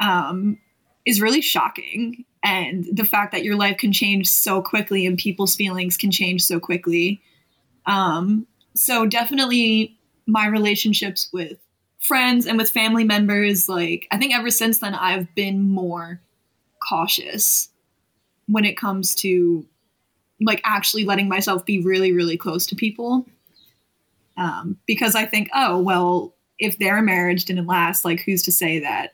um, 0.00 0.58
is 1.04 1.20
really 1.20 1.40
shocking. 1.40 2.24
And 2.42 2.86
the 2.92 3.04
fact 3.04 3.32
that 3.32 3.44
your 3.44 3.56
life 3.56 3.78
can 3.78 3.92
change 3.92 4.28
so 4.28 4.60
quickly 4.60 5.06
and 5.06 5.16
people's 5.18 5.56
feelings 5.56 5.96
can 5.96 6.10
change 6.10 6.44
so 6.44 6.60
quickly. 6.60 7.22
Um, 7.86 8.46
so 8.74 9.06
definitely 9.06 9.96
my 10.26 10.46
relationships 10.46 11.28
with 11.32 11.58
friends 12.00 12.46
and 12.46 12.58
with 12.58 12.70
family 12.70 13.04
members, 13.04 13.68
like 13.68 14.06
I 14.10 14.18
think 14.18 14.34
ever 14.34 14.50
since 14.50 14.78
then 14.78 14.94
I've 14.94 15.34
been 15.34 15.62
more 15.62 16.20
cautious 16.86 17.70
when 18.46 18.64
it 18.64 18.76
comes 18.76 19.14
to 19.16 19.66
like 20.40 20.60
actually 20.64 21.04
letting 21.04 21.28
myself 21.28 21.64
be 21.64 21.82
really, 21.82 22.12
really 22.12 22.36
close 22.36 22.66
to 22.66 22.76
people. 22.76 23.26
Um, 24.36 24.76
because 24.86 25.14
I 25.14 25.24
think, 25.26 25.48
oh, 25.54 25.80
well, 25.80 26.34
if 26.58 26.78
their 26.78 27.00
marriage 27.00 27.44
didn't 27.46 27.66
last, 27.66 28.04
like 28.04 28.20
who's 28.20 28.42
to 28.42 28.52
say 28.52 28.80
that 28.80 29.13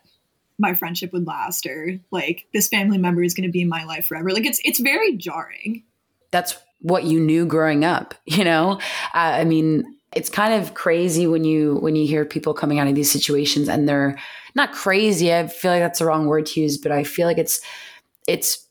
my 0.60 0.74
friendship 0.74 1.12
would 1.12 1.26
last 1.26 1.66
or 1.66 1.98
like 2.10 2.46
this 2.52 2.68
family 2.68 2.98
member 2.98 3.22
is 3.22 3.34
going 3.34 3.48
to 3.48 3.52
be 3.52 3.62
in 3.62 3.68
my 3.68 3.84
life 3.84 4.06
forever. 4.06 4.30
Like 4.30 4.46
it's 4.46 4.60
it's 4.64 4.78
very 4.78 5.16
jarring. 5.16 5.84
That's 6.30 6.56
what 6.82 7.04
you 7.04 7.20
knew 7.20 7.46
growing 7.46 7.84
up 7.84 8.14
you 8.24 8.44
know 8.44 8.72
uh, 9.14 9.36
i 9.40 9.44
mean 9.44 9.84
it's 10.14 10.30
kind 10.30 10.54
of 10.54 10.74
crazy 10.74 11.26
when 11.26 11.44
you 11.44 11.76
when 11.76 11.94
you 11.94 12.06
hear 12.06 12.24
people 12.24 12.54
coming 12.54 12.78
out 12.78 12.88
of 12.88 12.94
these 12.94 13.10
situations 13.10 13.68
and 13.68 13.88
they're 13.88 14.18
not 14.54 14.72
crazy 14.72 15.32
i 15.32 15.46
feel 15.46 15.70
like 15.70 15.80
that's 15.80 15.98
the 15.98 16.06
wrong 16.06 16.26
word 16.26 16.46
to 16.46 16.60
use 16.60 16.78
but 16.78 16.92
i 16.92 17.04
feel 17.04 17.26
like 17.26 17.38
it's 17.38 17.60
it's 18.26 18.66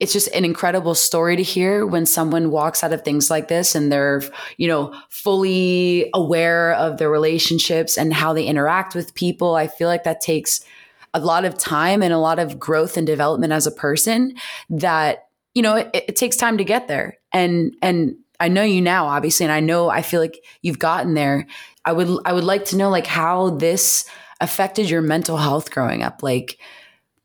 it's 0.00 0.12
just 0.12 0.26
an 0.34 0.44
incredible 0.44 0.96
story 0.96 1.36
to 1.36 1.44
hear 1.44 1.86
when 1.86 2.04
someone 2.04 2.50
walks 2.50 2.82
out 2.82 2.92
of 2.92 3.02
things 3.02 3.30
like 3.30 3.46
this 3.46 3.76
and 3.76 3.92
they're 3.92 4.22
you 4.56 4.66
know 4.66 4.92
fully 5.08 6.10
aware 6.14 6.74
of 6.74 6.98
their 6.98 7.10
relationships 7.10 7.96
and 7.96 8.12
how 8.12 8.32
they 8.32 8.44
interact 8.44 8.94
with 8.94 9.14
people 9.14 9.54
i 9.54 9.66
feel 9.66 9.88
like 9.88 10.04
that 10.04 10.20
takes 10.20 10.64
a 11.14 11.20
lot 11.20 11.44
of 11.44 11.58
time 11.58 12.02
and 12.02 12.12
a 12.12 12.18
lot 12.18 12.38
of 12.38 12.58
growth 12.58 12.96
and 12.96 13.06
development 13.06 13.52
as 13.52 13.66
a 13.66 13.70
person 13.72 14.34
that 14.70 15.28
you 15.54 15.62
know 15.62 15.76
it, 15.76 15.90
it 15.92 16.16
takes 16.16 16.36
time 16.36 16.58
to 16.58 16.64
get 16.64 16.88
there 16.88 17.18
and 17.32 17.76
and 17.82 18.16
I 18.42 18.48
know 18.48 18.64
you 18.64 18.80
now, 18.80 19.06
obviously, 19.06 19.46
and 19.46 19.52
I 19.52 19.60
know 19.60 19.88
I 19.88 20.02
feel 20.02 20.20
like 20.20 20.44
you've 20.62 20.80
gotten 20.80 21.14
there. 21.14 21.46
I 21.84 21.92
would 21.92 22.08
I 22.24 22.32
would 22.32 22.42
like 22.42 22.64
to 22.66 22.76
know 22.76 22.90
like 22.90 23.06
how 23.06 23.50
this 23.50 24.04
affected 24.40 24.90
your 24.90 25.00
mental 25.00 25.36
health 25.36 25.70
growing 25.70 26.02
up. 26.02 26.24
Like, 26.24 26.58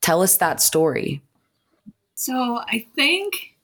tell 0.00 0.22
us 0.22 0.36
that 0.36 0.62
story. 0.62 1.20
So 2.14 2.60
I 2.68 2.86
think, 2.94 3.56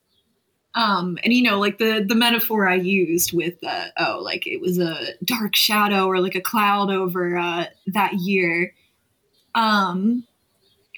um, 0.73 1.17
and 1.23 1.31
you 1.31 1.43
know, 1.43 1.57
like 1.57 1.77
the 1.77 2.05
the 2.05 2.13
metaphor 2.13 2.67
I 2.67 2.75
used 2.75 3.31
with 3.31 3.55
uh, 3.63 3.85
oh, 3.97 4.19
like 4.21 4.45
it 4.45 4.59
was 4.59 4.77
a 4.77 5.13
dark 5.23 5.55
shadow 5.55 6.07
or 6.07 6.19
like 6.19 6.35
a 6.35 6.41
cloud 6.41 6.91
over 6.91 7.37
uh, 7.37 7.67
that 7.87 8.15
year. 8.15 8.73
Um, 9.55 10.25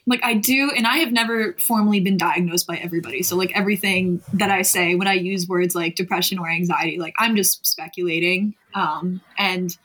like 0.06 0.22
I 0.24 0.36
do, 0.36 0.72
and 0.76 0.88
I 0.88 0.98
have 0.98 1.12
never 1.12 1.54
formally 1.60 2.00
been 2.00 2.18
diagnosed 2.18 2.66
by 2.66 2.78
everybody. 2.78 3.24
So 3.24 3.36
like 3.36 3.52
everything 3.56 4.22
that 4.34 4.50
I 4.50 4.62
say 4.62 4.96
when 4.96 5.08
I 5.08 5.14
use 5.14 5.48
words 5.48 5.76
like 5.76 5.96
depression 5.96 6.40
or 6.40 6.50
anxiety, 6.50 6.98
like 6.98 7.14
I'm 7.18 7.36
just 7.36 7.66
speculating. 7.66 8.56
Um, 8.74 9.22
and 9.38 9.76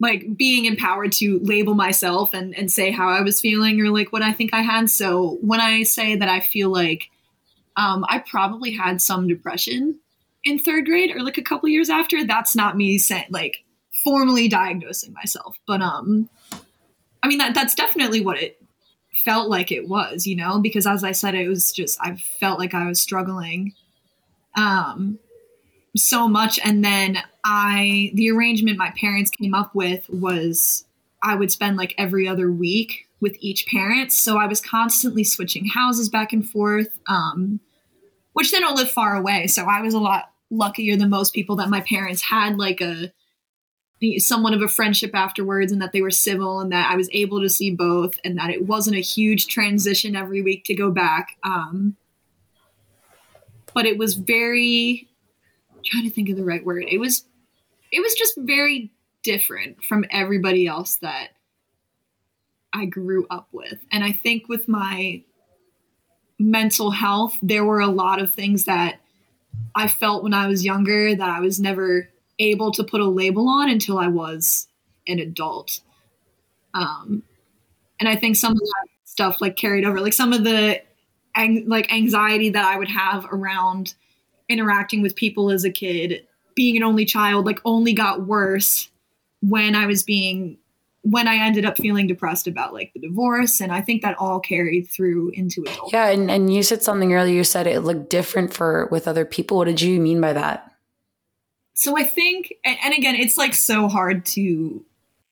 like 0.00 0.36
being 0.36 0.64
empowered 0.64 1.12
to 1.12 1.40
label 1.40 1.74
myself 1.74 2.32
and, 2.32 2.56
and 2.56 2.70
say 2.70 2.90
how 2.90 3.08
I 3.08 3.20
was 3.20 3.40
feeling 3.40 3.80
or 3.80 3.90
like 3.90 4.12
what 4.12 4.22
I 4.22 4.32
think 4.32 4.54
I 4.54 4.62
had. 4.62 4.88
So 4.88 5.38
when 5.40 5.60
I 5.60 5.82
say 5.82 6.16
that 6.16 6.28
I 6.28 6.40
feel 6.40 6.70
like 6.70 7.10
um, 7.76 8.04
I 8.08 8.20
probably 8.20 8.72
had 8.72 9.02
some 9.02 9.28
depression 9.28 9.98
in 10.44 10.58
third 10.58 10.86
grade 10.86 11.14
or 11.14 11.22
like 11.22 11.38
a 11.38 11.42
couple 11.42 11.68
years 11.68 11.90
after, 11.90 12.24
that's 12.24 12.56
not 12.56 12.76
me 12.76 12.96
saying 12.96 13.26
like 13.30 13.56
formally 14.04 14.48
diagnosing 14.48 15.12
myself. 15.12 15.56
But 15.66 15.82
um 15.82 16.30
I 17.22 17.28
mean 17.28 17.38
that 17.38 17.54
that's 17.54 17.74
definitely 17.74 18.20
what 18.20 18.40
it 18.40 18.60
felt 19.24 19.48
like 19.48 19.72
it 19.72 19.88
was, 19.88 20.26
you 20.26 20.36
know, 20.36 20.58
because 20.58 20.86
as 20.86 21.04
I 21.04 21.12
said, 21.12 21.34
it 21.34 21.48
was 21.48 21.72
just, 21.72 21.98
I 22.00 22.16
felt 22.16 22.58
like 22.58 22.74
I 22.74 22.86
was 22.86 23.00
struggling 23.00 23.74
um, 24.56 25.18
so 25.96 26.28
much. 26.28 26.58
And 26.64 26.84
then 26.84 27.18
I, 27.44 28.10
the 28.14 28.30
arrangement 28.30 28.78
my 28.78 28.92
parents 28.98 29.30
came 29.30 29.54
up 29.54 29.74
with 29.74 30.08
was 30.08 30.84
I 31.22 31.34
would 31.34 31.50
spend 31.50 31.76
like 31.76 31.94
every 31.98 32.28
other 32.28 32.50
week 32.50 33.08
with 33.20 33.36
each 33.40 33.66
parent. 33.66 34.12
So 34.12 34.38
I 34.38 34.46
was 34.46 34.60
constantly 34.60 35.24
switching 35.24 35.66
houses 35.66 36.08
back 36.08 36.32
and 36.32 36.48
forth, 36.48 36.98
um, 37.08 37.60
which 38.32 38.52
they 38.52 38.60
don't 38.60 38.76
live 38.76 38.90
far 38.90 39.16
away. 39.16 39.48
So 39.48 39.64
I 39.64 39.80
was 39.80 39.94
a 39.94 39.98
lot 39.98 40.30
luckier 40.50 40.96
than 40.96 41.10
most 41.10 41.34
people 41.34 41.56
that 41.56 41.68
my 41.68 41.80
parents 41.80 42.22
had 42.22 42.56
like 42.56 42.80
a 42.80 43.12
somewhat 44.18 44.54
of 44.54 44.62
a 44.62 44.68
friendship 44.68 45.10
afterwards 45.14 45.72
and 45.72 45.82
that 45.82 45.92
they 45.92 46.02
were 46.02 46.10
civil 46.10 46.60
and 46.60 46.70
that 46.72 46.90
I 46.90 46.96
was 46.96 47.08
able 47.12 47.40
to 47.40 47.48
see 47.48 47.70
both 47.70 48.18
and 48.24 48.38
that 48.38 48.50
it 48.50 48.66
wasn't 48.66 48.96
a 48.96 49.00
huge 49.00 49.48
transition 49.48 50.14
every 50.14 50.42
week 50.42 50.64
to 50.64 50.74
go 50.74 50.90
back. 50.90 51.36
Um, 51.42 51.96
but 53.74 53.86
it 53.86 53.98
was 53.98 54.14
very 54.14 55.08
I'm 55.74 55.82
trying 55.84 56.04
to 56.04 56.10
think 56.10 56.28
of 56.28 56.36
the 56.36 56.44
right 56.44 56.64
word. 56.64 56.84
It 56.88 56.98
was 56.98 57.24
it 57.90 58.00
was 58.00 58.14
just 58.14 58.34
very 58.38 58.90
different 59.22 59.82
from 59.82 60.04
everybody 60.10 60.66
else 60.66 60.96
that 60.96 61.28
I 62.72 62.84
grew 62.84 63.26
up 63.30 63.48
with. 63.52 63.78
And 63.90 64.04
I 64.04 64.12
think 64.12 64.48
with 64.48 64.68
my 64.68 65.22
mental 66.38 66.90
health, 66.90 67.36
there 67.42 67.64
were 67.64 67.80
a 67.80 67.88
lot 67.88 68.20
of 68.20 68.32
things 68.32 68.64
that 68.64 69.00
I 69.74 69.88
felt 69.88 70.22
when 70.22 70.34
I 70.34 70.46
was 70.46 70.64
younger 70.64 71.14
that 71.14 71.28
I 71.28 71.40
was 71.40 71.58
never 71.58 72.08
able 72.38 72.70
to 72.72 72.84
put 72.84 73.00
a 73.00 73.06
label 73.06 73.48
on 73.48 73.68
until 73.68 73.98
I 73.98 74.08
was 74.08 74.68
an 75.06 75.18
adult. 75.18 75.80
Um, 76.74 77.22
and 77.98 78.08
I 78.08 78.16
think 78.16 78.36
some 78.36 78.52
of 78.52 78.58
that 78.58 78.86
stuff 79.04 79.40
like 79.40 79.56
carried 79.56 79.84
over, 79.84 80.00
like 80.00 80.12
some 80.12 80.32
of 80.32 80.44
the 80.44 80.80
ang- 81.34 81.68
like 81.68 81.92
anxiety 81.92 82.50
that 82.50 82.64
I 82.64 82.78
would 82.78 82.88
have 82.88 83.26
around 83.32 83.94
interacting 84.48 85.02
with 85.02 85.16
people 85.16 85.50
as 85.50 85.64
a 85.64 85.70
kid, 85.70 86.26
being 86.54 86.76
an 86.76 86.82
only 86.82 87.04
child, 87.04 87.46
like 87.46 87.60
only 87.64 87.92
got 87.92 88.26
worse 88.26 88.90
when 89.40 89.74
I 89.74 89.86
was 89.86 90.02
being 90.02 90.58
when 91.02 91.28
I 91.28 91.36
ended 91.36 91.64
up 91.64 91.76
feeling 91.76 92.06
depressed 92.06 92.46
about 92.46 92.74
like 92.74 92.92
the 92.92 93.00
divorce. 93.00 93.60
And 93.60 93.72
I 93.72 93.80
think 93.80 94.02
that 94.02 94.18
all 94.18 94.40
carried 94.40 94.88
through 94.88 95.30
into 95.30 95.62
adulthood. 95.62 95.92
Yeah. 95.92 96.10
And, 96.10 96.30
and 96.30 96.52
you 96.52 96.62
said 96.62 96.82
something 96.82 97.14
earlier, 97.14 97.34
you 97.34 97.44
said 97.44 97.66
it 97.66 97.80
looked 97.80 98.10
different 98.10 98.52
for 98.52 98.88
with 98.90 99.08
other 99.08 99.24
people. 99.24 99.56
What 99.56 99.66
did 99.66 99.80
you 99.80 100.00
mean 100.00 100.20
by 100.20 100.32
that? 100.34 100.72
So 101.78 101.96
I 101.96 102.02
think, 102.02 102.52
and 102.64 102.92
again, 102.92 103.14
it's 103.14 103.38
like 103.38 103.54
so 103.54 103.86
hard 103.86 104.26
to 104.26 104.84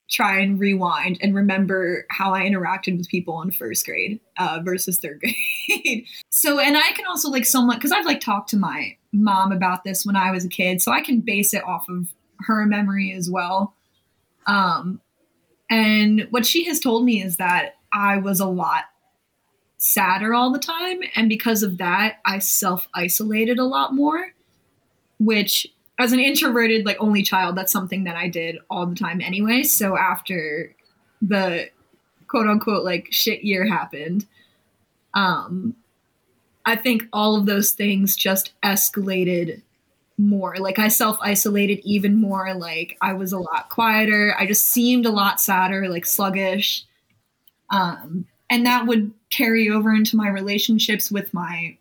try 0.08 0.38
and 0.38 0.60
rewind 0.60 1.18
and 1.20 1.34
remember 1.34 2.06
how 2.08 2.32
I 2.34 2.42
interacted 2.42 2.96
with 2.96 3.08
people 3.08 3.42
in 3.42 3.50
first 3.50 3.84
grade 3.84 4.20
uh, 4.38 4.60
versus 4.64 5.00
third 5.00 5.20
grade. 5.66 6.06
so, 6.30 6.60
and 6.60 6.76
I 6.76 6.92
can 6.92 7.04
also 7.04 7.30
like 7.30 7.46
somewhat, 7.46 7.78
because 7.78 7.90
I've 7.90 8.06
like 8.06 8.20
talked 8.20 8.50
to 8.50 8.56
my 8.56 8.96
mom 9.12 9.50
about 9.50 9.82
this 9.82 10.06
when 10.06 10.14
I 10.14 10.30
was 10.30 10.44
a 10.44 10.48
kid, 10.48 10.80
so 10.80 10.92
I 10.92 11.00
can 11.00 11.20
base 11.20 11.52
it 11.52 11.64
off 11.64 11.88
of 11.88 12.06
her 12.42 12.64
memory 12.64 13.12
as 13.12 13.28
well. 13.28 13.74
Um, 14.46 15.00
and 15.68 16.28
what 16.30 16.46
she 16.46 16.66
has 16.66 16.78
told 16.78 17.04
me 17.04 17.24
is 17.24 17.38
that 17.38 17.74
I 17.92 18.18
was 18.18 18.38
a 18.38 18.46
lot 18.46 18.84
sadder 19.78 20.32
all 20.32 20.52
the 20.52 20.60
time. 20.60 21.00
And 21.16 21.28
because 21.28 21.64
of 21.64 21.78
that, 21.78 22.18
I 22.24 22.38
self 22.38 22.86
isolated 22.94 23.58
a 23.58 23.64
lot 23.64 23.96
more, 23.96 24.28
which 25.18 25.66
as 25.98 26.12
an 26.12 26.20
introverted 26.20 26.84
like 26.84 26.96
only 27.00 27.22
child 27.22 27.56
that's 27.56 27.72
something 27.72 28.04
that 28.04 28.16
i 28.16 28.28
did 28.28 28.58
all 28.70 28.86
the 28.86 28.94
time 28.94 29.20
anyway. 29.20 29.62
So 29.62 29.96
after 29.96 30.74
the 31.22 31.70
quote 32.26 32.46
unquote 32.46 32.84
like 32.84 33.08
shit 33.10 33.42
year 33.42 33.66
happened 33.66 34.26
um 35.14 35.74
i 36.66 36.76
think 36.76 37.04
all 37.12 37.36
of 37.36 37.46
those 37.46 37.70
things 37.70 38.16
just 38.16 38.52
escalated 38.62 39.62
more. 40.18 40.56
Like 40.56 40.78
i 40.78 40.88
self 40.88 41.18
isolated 41.20 41.80
even 41.84 42.20
more. 42.20 42.54
Like 42.54 42.96
i 43.00 43.12
was 43.12 43.32
a 43.32 43.38
lot 43.38 43.68
quieter. 43.68 44.34
I 44.38 44.46
just 44.46 44.66
seemed 44.66 45.06
a 45.06 45.10
lot 45.10 45.40
sadder 45.40 45.88
like 45.88 46.06
sluggish. 46.06 46.84
Um 47.70 48.26
and 48.48 48.64
that 48.66 48.86
would 48.86 49.12
carry 49.30 49.68
over 49.68 49.92
into 49.92 50.16
my 50.16 50.28
relationships 50.28 51.10
with 51.10 51.34
my 51.34 51.76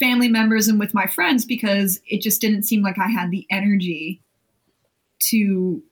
family 0.00 0.28
members 0.28 0.66
and 0.66 0.80
with 0.80 0.94
my 0.94 1.06
friends 1.06 1.44
because 1.44 2.00
it 2.06 2.22
just 2.22 2.40
didn't 2.40 2.64
seem 2.64 2.82
like 2.82 2.98
I 2.98 3.08
had 3.08 3.30
the 3.30 3.46
energy 3.50 4.22
to 5.28 5.82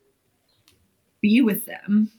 be 1.21 1.41
with 1.43 1.67
them. 1.67 2.11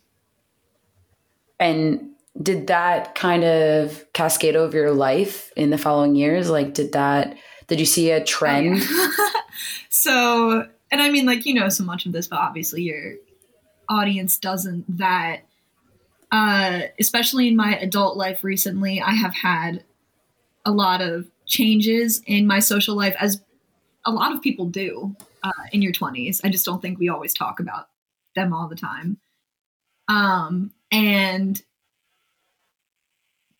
And 1.59 2.11
did 2.41 2.67
that 2.67 3.15
kind 3.15 3.43
of 3.43 4.05
cascade 4.13 4.55
over 4.55 4.77
your 4.77 4.91
life 4.91 5.51
in 5.57 5.71
the 5.71 5.77
following 5.77 6.15
years? 6.15 6.49
Like, 6.49 6.73
did 6.73 6.93
that, 6.93 7.35
did 7.67 7.79
you 7.79 7.85
see 7.85 8.11
a 8.11 8.23
trend? 8.23 8.81
Oh, 8.81 9.13
yeah. 9.17 9.41
so, 9.89 10.67
and 10.91 11.01
I 11.01 11.09
mean, 11.09 11.25
like, 11.25 11.45
you 11.45 11.55
know 11.55 11.69
so 11.69 11.83
much 11.83 12.05
of 12.05 12.13
this, 12.13 12.27
but 12.27 12.39
obviously 12.39 12.83
your 12.83 13.15
audience 13.89 14.37
doesn't 14.37 14.97
that. 14.99 15.41
Uh, 16.31 16.81
especially 16.99 17.47
in 17.47 17.55
my 17.55 17.75
adult 17.77 18.15
life 18.15 18.43
recently, 18.43 19.01
I 19.01 19.13
have 19.13 19.33
had 19.33 19.83
a 20.63 20.71
lot 20.71 21.01
of 21.01 21.25
changes 21.49 22.21
in 22.25 22.47
my 22.47 22.59
social 22.59 22.95
life 22.95 23.15
as 23.19 23.41
a 24.05 24.11
lot 24.11 24.33
of 24.33 24.41
people 24.41 24.65
do 24.65 25.15
uh, 25.43 25.51
in 25.73 25.81
your 25.81 25.91
20s. 25.91 26.39
I 26.43 26.49
just 26.49 26.65
don't 26.65 26.81
think 26.81 26.99
we 26.99 27.09
always 27.09 27.33
talk 27.33 27.59
about 27.59 27.89
them 28.35 28.53
all 28.53 28.69
the 28.69 28.75
time. 28.75 29.17
Um, 30.07 30.71
and 30.91 31.61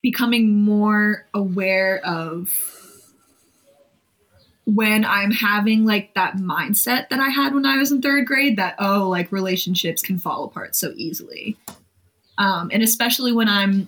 becoming 0.02 0.62
more 0.62 1.28
aware 1.34 2.00
of 2.06 2.50
when 4.66 5.04
I'm 5.04 5.32
having 5.32 5.84
like 5.84 6.14
that 6.14 6.38
mindset 6.38 7.10
that 7.10 7.20
I 7.20 7.30
had 7.30 7.54
when 7.54 7.66
I 7.66 7.78
was 7.78 7.92
in 7.92 8.02
third 8.02 8.26
grade 8.26 8.58
that, 8.58 8.76
oh, 8.80 9.10
like 9.10 9.32
relationships 9.32 10.02
can 10.02 10.20
fall 10.20 10.46
apart 10.46 10.76
so 10.76 10.94
easily. 10.96 11.58
Um, 12.38 12.70
and 12.72 12.82
especially 12.82 13.34
when 13.34 13.50
I'm 13.50 13.88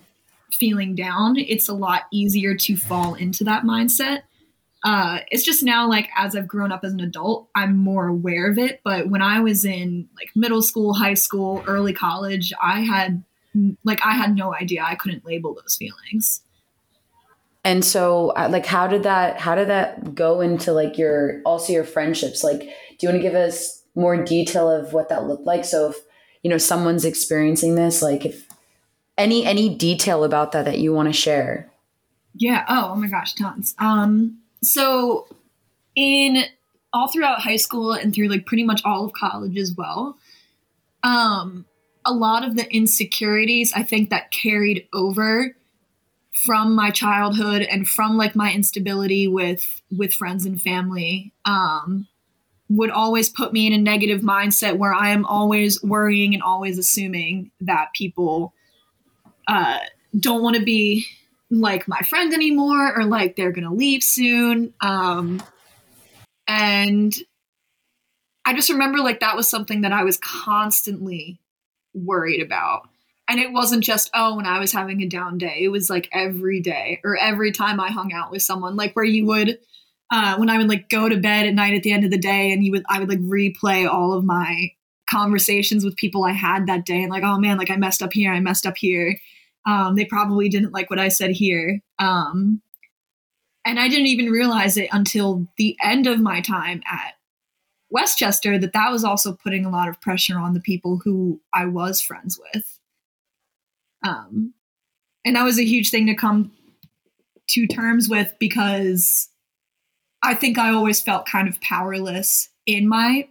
feeling 0.52 0.94
down, 0.94 1.36
it's 1.36 1.68
a 1.68 1.74
lot 1.74 2.02
easier 2.12 2.54
to 2.54 2.76
fall 2.76 3.14
into 3.14 3.44
that 3.44 3.64
mindset. 3.64 4.22
Uh, 4.84 5.18
it's 5.30 5.44
just 5.44 5.62
now 5.62 5.88
like 5.88 6.08
as 6.16 6.34
I've 6.34 6.48
grown 6.48 6.72
up 6.72 6.84
as 6.84 6.92
an 6.92 7.00
adult, 7.00 7.48
I'm 7.54 7.76
more 7.76 8.08
aware 8.08 8.50
of 8.50 8.58
it. 8.58 8.80
But 8.84 9.08
when 9.08 9.22
I 9.22 9.40
was 9.40 9.64
in 9.64 10.08
like 10.16 10.30
middle 10.34 10.62
school, 10.62 10.94
high 10.94 11.14
school, 11.14 11.62
early 11.66 11.92
college, 11.92 12.52
I 12.60 12.80
had 12.80 13.22
like 13.84 14.04
I 14.04 14.12
had 14.12 14.34
no 14.34 14.54
idea. 14.54 14.82
I 14.84 14.94
couldn't 14.96 15.24
label 15.24 15.54
those 15.54 15.76
feelings. 15.76 16.42
and 17.64 17.84
so 17.84 18.30
uh, 18.30 18.48
like 18.50 18.66
how 18.66 18.86
did 18.86 19.04
that 19.04 19.38
how 19.38 19.54
did 19.54 19.68
that 19.68 20.14
go 20.14 20.40
into 20.40 20.72
like 20.72 20.98
your 20.98 21.40
also 21.44 21.72
your 21.72 21.84
friendships 21.84 22.42
like 22.42 22.60
do 22.60 22.96
you 23.00 23.08
want 23.08 23.16
to 23.16 23.22
give 23.22 23.34
us 23.34 23.82
more 23.94 24.22
detail 24.24 24.70
of 24.70 24.92
what 24.92 25.08
that 25.08 25.26
looked 25.26 25.46
like 25.46 25.64
so 25.64 25.90
if 25.90 25.96
you 26.42 26.50
know 26.50 26.58
someone's 26.58 27.04
experiencing 27.04 27.74
this 27.74 28.02
like 28.02 28.24
if 28.26 28.48
any 29.18 29.44
any 29.44 29.74
detail 29.74 30.24
about 30.24 30.52
that 30.52 30.64
that 30.64 30.78
you 30.78 30.92
want 30.92 31.08
to 31.08 31.12
share? 31.12 31.70
Yeah. 32.34 32.64
Oh, 32.68 32.92
oh 32.92 32.96
my 32.96 33.08
gosh 33.08 33.34
tons. 33.34 33.74
Um 33.78 34.38
so 34.62 35.26
in 35.96 36.44
all 36.92 37.08
throughout 37.08 37.40
high 37.40 37.56
school 37.56 37.92
and 37.92 38.14
through 38.14 38.28
like 38.28 38.46
pretty 38.46 38.64
much 38.64 38.82
all 38.84 39.04
of 39.04 39.12
college 39.12 39.56
as 39.56 39.74
well 39.76 40.16
um 41.02 41.64
a 42.04 42.12
lot 42.12 42.44
of 42.44 42.56
the 42.56 42.70
insecurities 42.74 43.72
i 43.74 43.82
think 43.82 44.10
that 44.10 44.30
carried 44.30 44.86
over 44.92 45.54
from 46.44 46.74
my 46.74 46.90
childhood 46.90 47.62
and 47.62 47.88
from 47.88 48.16
like 48.16 48.34
my 48.34 48.52
instability 48.52 49.26
with 49.26 49.82
with 49.96 50.14
friends 50.14 50.46
and 50.46 50.60
family 50.62 51.32
um 51.44 52.06
would 52.68 52.90
always 52.90 53.28
put 53.28 53.52
me 53.52 53.66
in 53.66 53.74
a 53.74 53.78
negative 53.78 54.22
mindset 54.22 54.78
where 54.78 54.94
I 54.94 55.10
am 55.10 55.26
always 55.26 55.82
worrying 55.82 56.32
and 56.32 56.42
always 56.42 56.78
assuming 56.78 57.50
that 57.60 57.92
people 57.94 58.54
uh, 59.46 59.78
don't 60.18 60.42
want 60.42 60.56
to 60.56 60.62
be 60.62 61.06
like 61.50 61.86
my 61.86 62.00
friend 62.00 62.32
anymore 62.32 62.96
or 62.96 63.04
like 63.04 63.36
they're 63.36 63.52
going 63.52 63.68
to 63.68 63.74
leave 63.74 64.02
soon. 64.02 64.72
Um, 64.80 65.42
and 66.46 67.12
I 68.44 68.54
just 68.54 68.70
remember 68.70 68.98
like 68.98 69.20
that 69.20 69.36
was 69.36 69.48
something 69.48 69.82
that 69.82 69.92
I 69.92 70.04
was 70.04 70.18
constantly 70.18 71.40
worried 71.94 72.42
about. 72.42 72.88
And 73.28 73.38
it 73.38 73.52
wasn't 73.52 73.84
just, 73.84 74.10
oh, 74.14 74.36
when 74.36 74.46
I 74.46 74.58
was 74.58 74.72
having 74.72 75.00
a 75.00 75.06
down 75.06 75.38
day, 75.38 75.60
it 75.60 75.68
was 75.68 75.88
like 75.88 76.08
every 76.12 76.60
day 76.60 77.00
or 77.04 77.16
every 77.16 77.52
time 77.52 77.80
I 77.80 77.88
hung 77.88 78.12
out 78.12 78.30
with 78.30 78.42
someone, 78.42 78.76
like 78.76 78.94
where 78.94 79.04
you 79.04 79.26
would 79.26 79.58
uh, 80.12 80.36
when 80.36 80.50
I 80.50 80.58
would 80.58 80.68
like 80.68 80.90
go 80.90 81.08
to 81.08 81.16
bed 81.16 81.46
at 81.46 81.54
night 81.54 81.74
at 81.74 81.82
the 81.82 81.92
end 81.92 82.04
of 82.04 82.10
the 82.10 82.18
day 82.18 82.52
and 82.52 82.62
you 82.62 82.72
would 82.72 82.84
I 82.88 83.00
would 83.00 83.08
like 83.08 83.20
replay 83.20 83.90
all 83.90 84.12
of 84.12 84.24
my 84.24 84.72
conversations 85.12 85.84
with 85.84 85.96
people 85.96 86.24
I 86.24 86.32
had 86.32 86.66
that 86.66 86.86
day 86.86 87.02
and 87.02 87.10
like 87.10 87.22
oh 87.22 87.38
man 87.38 87.58
like 87.58 87.70
I 87.70 87.76
messed 87.76 88.02
up 88.02 88.12
here 88.12 88.32
I 88.32 88.40
messed 88.40 88.66
up 88.66 88.76
here. 88.76 89.18
Um, 89.64 89.94
they 89.94 90.04
probably 90.04 90.48
didn't 90.48 90.72
like 90.72 90.90
what 90.90 90.98
I 90.98 91.08
said 91.08 91.30
here. 91.30 91.80
Um, 92.00 92.60
and 93.64 93.78
I 93.78 93.88
didn't 93.88 94.06
even 94.06 94.26
realize 94.26 94.76
it 94.76 94.88
until 94.90 95.46
the 95.56 95.76
end 95.80 96.08
of 96.08 96.18
my 96.18 96.40
time 96.40 96.82
at 96.90 97.14
West 97.90 98.18
Chester 98.18 98.58
that 98.58 98.72
that 98.72 98.90
was 98.90 99.04
also 99.04 99.36
putting 99.36 99.64
a 99.64 99.70
lot 99.70 99.88
of 99.88 100.00
pressure 100.00 100.38
on 100.38 100.54
the 100.54 100.60
people 100.60 101.00
who 101.04 101.40
I 101.54 101.66
was 101.66 102.00
friends 102.00 102.40
with. 102.54 102.78
Um, 104.04 104.54
and 105.24 105.36
that 105.36 105.44
was 105.44 105.60
a 105.60 105.64
huge 105.64 105.90
thing 105.90 106.06
to 106.06 106.14
come 106.14 106.52
to 107.50 107.66
terms 107.66 108.08
with 108.08 108.34
because 108.40 109.28
I 110.22 110.34
think 110.34 110.58
I 110.58 110.70
always 110.70 111.00
felt 111.00 111.26
kind 111.26 111.48
of 111.48 111.60
powerless 111.60 112.48
in 112.66 112.88
my 112.88 113.28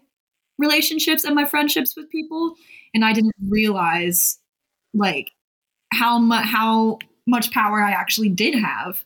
relationships 0.62 1.24
and 1.24 1.36
my 1.36 1.44
friendships 1.44 1.96
with 1.98 2.10
people 2.10 2.56
and 2.94 3.04
I 3.04 3.14
didn't 3.14 3.34
realize 3.50 4.38
like 4.94 5.32
how 5.92 6.20
much 6.20 6.46
how 6.46 7.00
much 7.28 7.52
power 7.52 7.82
I 7.82 7.92
actually 7.92 8.30
did 8.30 8.56
have 8.56 9.04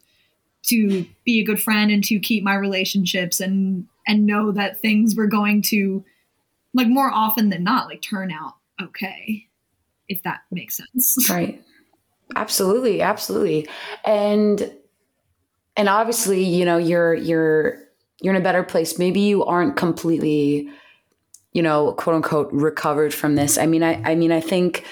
to 0.63 1.05
be 1.23 1.39
a 1.39 1.43
good 1.43 1.61
friend 1.61 1.91
and 1.91 2.03
to 2.03 2.19
keep 2.19 2.43
my 2.43 2.55
relationships 2.55 3.39
and 3.39 3.87
and 4.05 4.25
know 4.25 4.51
that 4.51 4.81
things 4.81 5.15
were 5.15 5.27
going 5.27 5.61
to 5.63 6.03
like 6.73 6.87
more 6.87 7.09
often 7.09 7.49
than 7.49 7.63
not 7.63 7.87
like 7.87 8.01
turn 8.01 8.31
out 8.31 8.55
okay 8.81 9.47
if 10.07 10.21
that 10.23 10.41
makes 10.51 10.77
sense. 10.77 11.29
Right. 11.29 11.63
Absolutely 12.35 13.01
absolutely. 13.01 13.67
And 14.03 14.73
and 15.77 15.87
obviously 15.87 16.43
you 16.43 16.65
know 16.65 16.77
you're 16.77 17.13
you're 17.13 17.77
you're 18.21 18.33
in 18.33 18.41
a 18.41 18.43
better 18.43 18.63
place. 18.63 18.97
Maybe 18.97 19.19
you 19.19 19.45
aren't 19.45 19.77
completely 19.77 20.69
you 21.55 21.61
know 21.61 21.93
quote 21.93 22.17
unquote 22.17 22.51
recovered 22.51 23.13
from 23.13 23.35
this. 23.35 23.57
I 23.57 23.65
mean 23.65 23.81
i 23.81 24.01
i 24.03 24.13
mean 24.13 24.31
i 24.31 24.41
think 24.41 24.85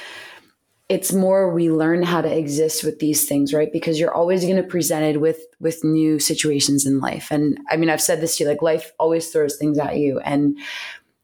it's 0.89 1.11
more 1.13 1.51
we 1.51 1.69
learn 1.69 2.03
how 2.03 2.21
to 2.21 2.37
exist 2.37 2.83
with 2.83 2.99
these 2.99 3.27
things 3.27 3.53
right? 3.53 3.71
Because 3.71 3.99
you're 3.99 4.13
always 4.13 4.43
going 4.43 4.55
to 4.55 4.63
be 4.63 4.69
presented 4.69 5.17
with 5.17 5.39
with 5.59 5.83
new 5.83 6.19
situations 6.19 6.85
in 6.85 6.99
life. 6.99 7.27
And 7.31 7.59
i 7.69 7.75
mean 7.75 7.89
i've 7.89 8.01
said 8.01 8.21
this 8.21 8.37
to 8.37 8.43
you 8.43 8.49
like 8.49 8.61
life 8.61 8.93
always 8.97 9.29
throws 9.29 9.57
things 9.57 9.77
at 9.77 9.97
you. 9.97 10.19
And 10.21 10.57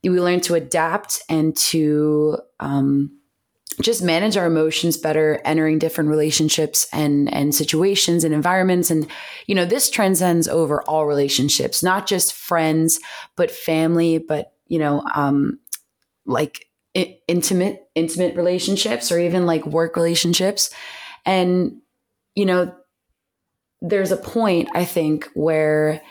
we 0.04 0.20
learn 0.20 0.42
to 0.42 0.56
adapt 0.56 1.22
and 1.30 1.56
to 1.58 2.40
um, 2.62 3.12
just 3.82 4.02
manage 4.02 4.38
our 4.38 4.46
emotions 4.46 4.98
better 4.98 5.42
entering 5.46 5.80
different 5.80 6.10
relationships 6.10 6.88
and 6.92 7.34
and 7.34 7.56
situations 7.56 8.26
and 8.26 8.34
environments. 8.34 8.92
And 8.92 9.08
you 9.48 9.56
know 9.56 9.64
this 9.64 9.90
transcends 9.90 10.50
over 10.50 10.82
all 10.82 11.06
relationships 11.06 11.82
not 11.82 12.08
just 12.08 12.34
friends 12.34 13.00
but 13.38 13.50
family 13.50 14.18
but 14.18 14.54
you 14.70 14.80
know 14.80 15.04
um 15.14 15.60
like 16.26 16.66
I- 16.96 17.20
intimate 17.28 17.82
intimate 17.96 18.36
relationships 18.36 19.12
or 19.12 19.20
even 19.20 19.46
like 19.46 19.66
work 19.66 19.96
relationships. 19.96 20.70
And 21.26 21.82
you 22.36 22.46
know 22.46 22.74
there's 23.82 24.12
a 24.12 24.18
point 24.18 24.70
i 24.76 24.84
think 24.84 25.30
where 25.34 26.02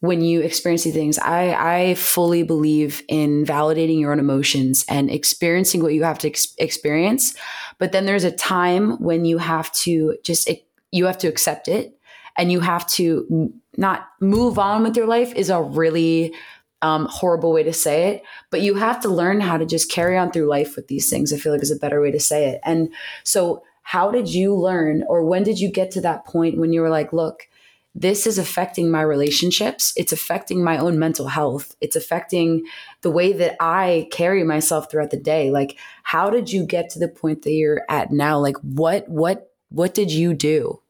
when 0.00 0.20
you 0.20 0.40
experience 0.40 0.84
these 0.84 0.94
things 0.94 1.18
i 1.18 1.52
i 1.52 1.94
fully 1.94 2.42
believe 2.42 3.02
in 3.08 3.44
validating 3.44 4.00
your 4.00 4.12
own 4.12 4.18
emotions 4.18 4.84
and 4.88 5.10
experiencing 5.10 5.82
what 5.82 5.94
you 5.94 6.02
have 6.02 6.18
to 6.18 6.28
ex- 6.28 6.54
experience. 6.58 7.34
But 7.78 7.92
then 7.92 8.06
there's 8.06 8.24
a 8.24 8.30
time 8.30 8.92
when 9.02 9.24
you 9.24 9.38
have 9.38 9.72
to 9.72 10.16
just 10.24 10.50
you 10.90 11.06
have 11.06 11.18
to 11.18 11.28
accept 11.28 11.68
it 11.68 11.98
and 12.38 12.50
you 12.50 12.60
have 12.60 12.86
to 12.88 13.52
not 13.76 14.08
move 14.20 14.58
on 14.58 14.82
with 14.82 14.96
your 14.96 15.06
life 15.06 15.32
is 15.34 15.50
a 15.50 15.60
really 15.62 16.34
um, 16.82 17.06
horrible 17.10 17.52
way 17.52 17.62
to 17.62 17.72
say 17.72 18.08
it 18.08 18.22
but 18.50 18.60
you 18.60 18.74
have 18.74 19.00
to 19.00 19.08
learn 19.08 19.40
how 19.40 19.56
to 19.56 19.64
just 19.66 19.90
carry 19.90 20.16
on 20.18 20.30
through 20.30 20.48
life 20.48 20.76
with 20.76 20.88
these 20.88 21.08
things 21.08 21.32
i 21.32 21.36
feel 21.36 21.52
like 21.52 21.62
is 21.62 21.70
a 21.70 21.76
better 21.76 22.00
way 22.00 22.10
to 22.10 22.20
say 22.20 22.48
it 22.48 22.60
and 22.64 22.92
so 23.24 23.62
how 23.82 24.10
did 24.10 24.28
you 24.28 24.54
learn 24.54 25.04
or 25.08 25.24
when 25.24 25.42
did 25.42 25.58
you 25.58 25.70
get 25.70 25.90
to 25.90 26.00
that 26.00 26.24
point 26.24 26.58
when 26.58 26.72
you 26.72 26.80
were 26.80 26.90
like 26.90 27.12
look 27.12 27.48
this 27.94 28.26
is 28.26 28.38
affecting 28.38 28.90
my 28.90 29.02
relationships. 29.02 29.92
It's 29.96 30.12
affecting 30.12 30.64
my 30.64 30.78
own 30.78 30.98
mental 30.98 31.28
health. 31.28 31.76
It's 31.80 31.96
affecting 31.96 32.64
the 33.02 33.10
way 33.10 33.32
that 33.34 33.56
I 33.60 34.08
carry 34.10 34.44
myself 34.44 34.90
throughout 34.90 35.10
the 35.10 35.18
day. 35.18 35.50
Like, 35.50 35.78
how 36.02 36.30
did 36.30 36.50
you 36.50 36.64
get 36.64 36.88
to 36.90 36.98
the 36.98 37.08
point 37.08 37.42
that 37.42 37.52
you're 37.52 37.82
at 37.90 38.10
now? 38.10 38.38
Like, 38.38 38.56
what, 38.62 39.08
what, 39.08 39.52
what 39.68 39.92
did 39.92 40.10
you 40.10 40.32
do? 40.32 40.80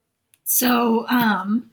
So, 0.45 1.09
um, 1.09 1.71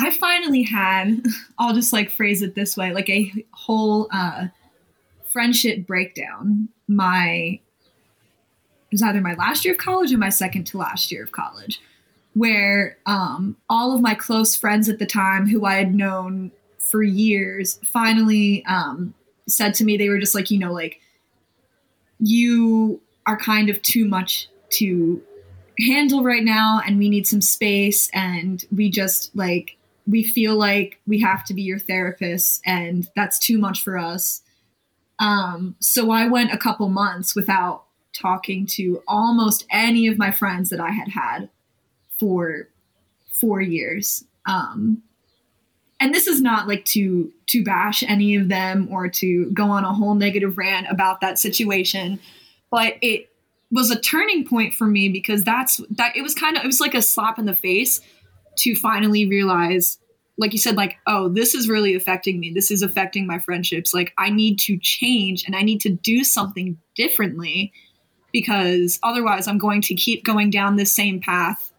I 0.00 0.10
finally 0.10 0.62
had, 0.62 1.22
I'll 1.58 1.74
just 1.74 1.92
like 1.92 2.10
phrase 2.10 2.42
it 2.42 2.54
this 2.54 2.76
way, 2.76 2.92
like 2.92 3.08
a 3.08 3.32
whole, 3.52 4.08
uh, 4.12 4.48
friendship 5.28 5.86
breakdown. 5.86 6.68
My, 6.88 7.60
it 7.60 8.92
was 8.92 9.02
either 9.02 9.20
my 9.20 9.34
last 9.34 9.64
year 9.64 9.74
of 9.74 9.78
college 9.78 10.12
or 10.12 10.18
my 10.18 10.30
second 10.30 10.64
to 10.68 10.78
last 10.78 11.12
year 11.12 11.22
of 11.22 11.32
college 11.32 11.80
where 12.34 12.96
um, 13.06 13.56
all 13.68 13.94
of 13.94 14.00
my 14.00 14.14
close 14.14 14.54
friends 14.54 14.88
at 14.88 14.98
the 14.98 15.06
time, 15.06 15.48
who 15.48 15.64
I 15.64 15.74
had 15.74 15.94
known 15.94 16.52
for 16.78 17.02
years, 17.02 17.78
finally 17.84 18.64
um, 18.66 19.14
said 19.48 19.74
to 19.74 19.84
me, 19.84 19.96
they 19.96 20.08
were 20.08 20.18
just 20.18 20.34
like, 20.34 20.50
you 20.50 20.58
know, 20.58 20.72
like, 20.72 21.00
you 22.20 23.00
are 23.26 23.36
kind 23.36 23.68
of 23.68 23.80
too 23.82 24.06
much 24.06 24.48
to 24.70 25.20
handle 25.78 26.22
right 26.22 26.44
now, 26.44 26.80
and 26.86 26.98
we 26.98 27.08
need 27.08 27.26
some 27.26 27.40
space, 27.40 28.10
and 28.12 28.64
we 28.70 28.90
just 28.90 29.34
like, 29.34 29.76
we 30.06 30.24
feel 30.24 30.56
like 30.56 31.00
we 31.06 31.20
have 31.20 31.44
to 31.44 31.54
be 31.54 31.62
your 31.62 31.78
therapist, 31.78 32.62
and 32.64 33.08
that's 33.16 33.38
too 33.38 33.58
much 33.58 33.82
for 33.82 33.98
us. 33.98 34.42
Um, 35.18 35.76
so 35.80 36.10
I 36.10 36.28
went 36.28 36.52
a 36.52 36.58
couple 36.58 36.88
months 36.88 37.36
without 37.36 37.84
talking 38.12 38.66
to 38.66 39.02
almost 39.06 39.66
any 39.70 40.06
of 40.08 40.18
my 40.18 40.30
friends 40.30 40.70
that 40.70 40.80
I 40.80 40.90
had 40.90 41.08
had 41.08 41.48
for 42.18 42.68
four 43.30 43.60
years. 43.60 44.24
Um, 44.46 45.02
and 46.00 46.14
this 46.14 46.26
is 46.26 46.40
not 46.40 46.66
like 46.66 46.84
to 46.86 47.30
to 47.48 47.62
bash 47.62 48.02
any 48.02 48.34
of 48.34 48.48
them 48.48 48.88
or 48.90 49.08
to 49.08 49.50
go 49.50 49.64
on 49.64 49.84
a 49.84 49.92
whole 49.92 50.14
negative 50.14 50.56
rant 50.56 50.86
about 50.90 51.20
that 51.20 51.38
situation, 51.38 52.18
but 52.70 52.94
it 53.02 53.30
was 53.70 53.90
a 53.90 54.00
turning 54.00 54.46
point 54.46 54.74
for 54.74 54.86
me 54.86 55.08
because 55.08 55.44
that's 55.44 55.80
that 55.90 56.16
it 56.16 56.22
was 56.22 56.34
kind 56.34 56.56
of 56.56 56.64
it 56.64 56.66
was 56.66 56.80
like 56.80 56.94
a 56.94 57.02
slap 57.02 57.38
in 57.38 57.44
the 57.44 57.54
face 57.54 58.00
to 58.60 58.74
finally 58.74 59.26
realize 59.26 59.98
like 60.38 60.52
you 60.52 60.58
said 60.58 60.76
like 60.76 60.96
oh 61.06 61.28
this 61.28 61.54
is 61.54 61.68
really 61.68 61.94
affecting 61.94 62.40
me 62.40 62.52
this 62.52 62.70
is 62.70 62.82
affecting 62.82 63.26
my 63.26 63.38
friendships 63.38 63.92
like 63.92 64.12
i 64.16 64.30
need 64.30 64.58
to 64.58 64.78
change 64.78 65.44
and 65.44 65.54
i 65.54 65.62
need 65.62 65.80
to 65.80 65.90
do 65.90 66.24
something 66.24 66.78
differently 66.94 67.72
because 68.32 68.98
otherwise 69.02 69.46
i'm 69.46 69.58
going 69.58 69.82
to 69.82 69.94
keep 69.94 70.24
going 70.24 70.50
down 70.50 70.76
this 70.76 70.92
same 70.92 71.20
path 71.20 71.70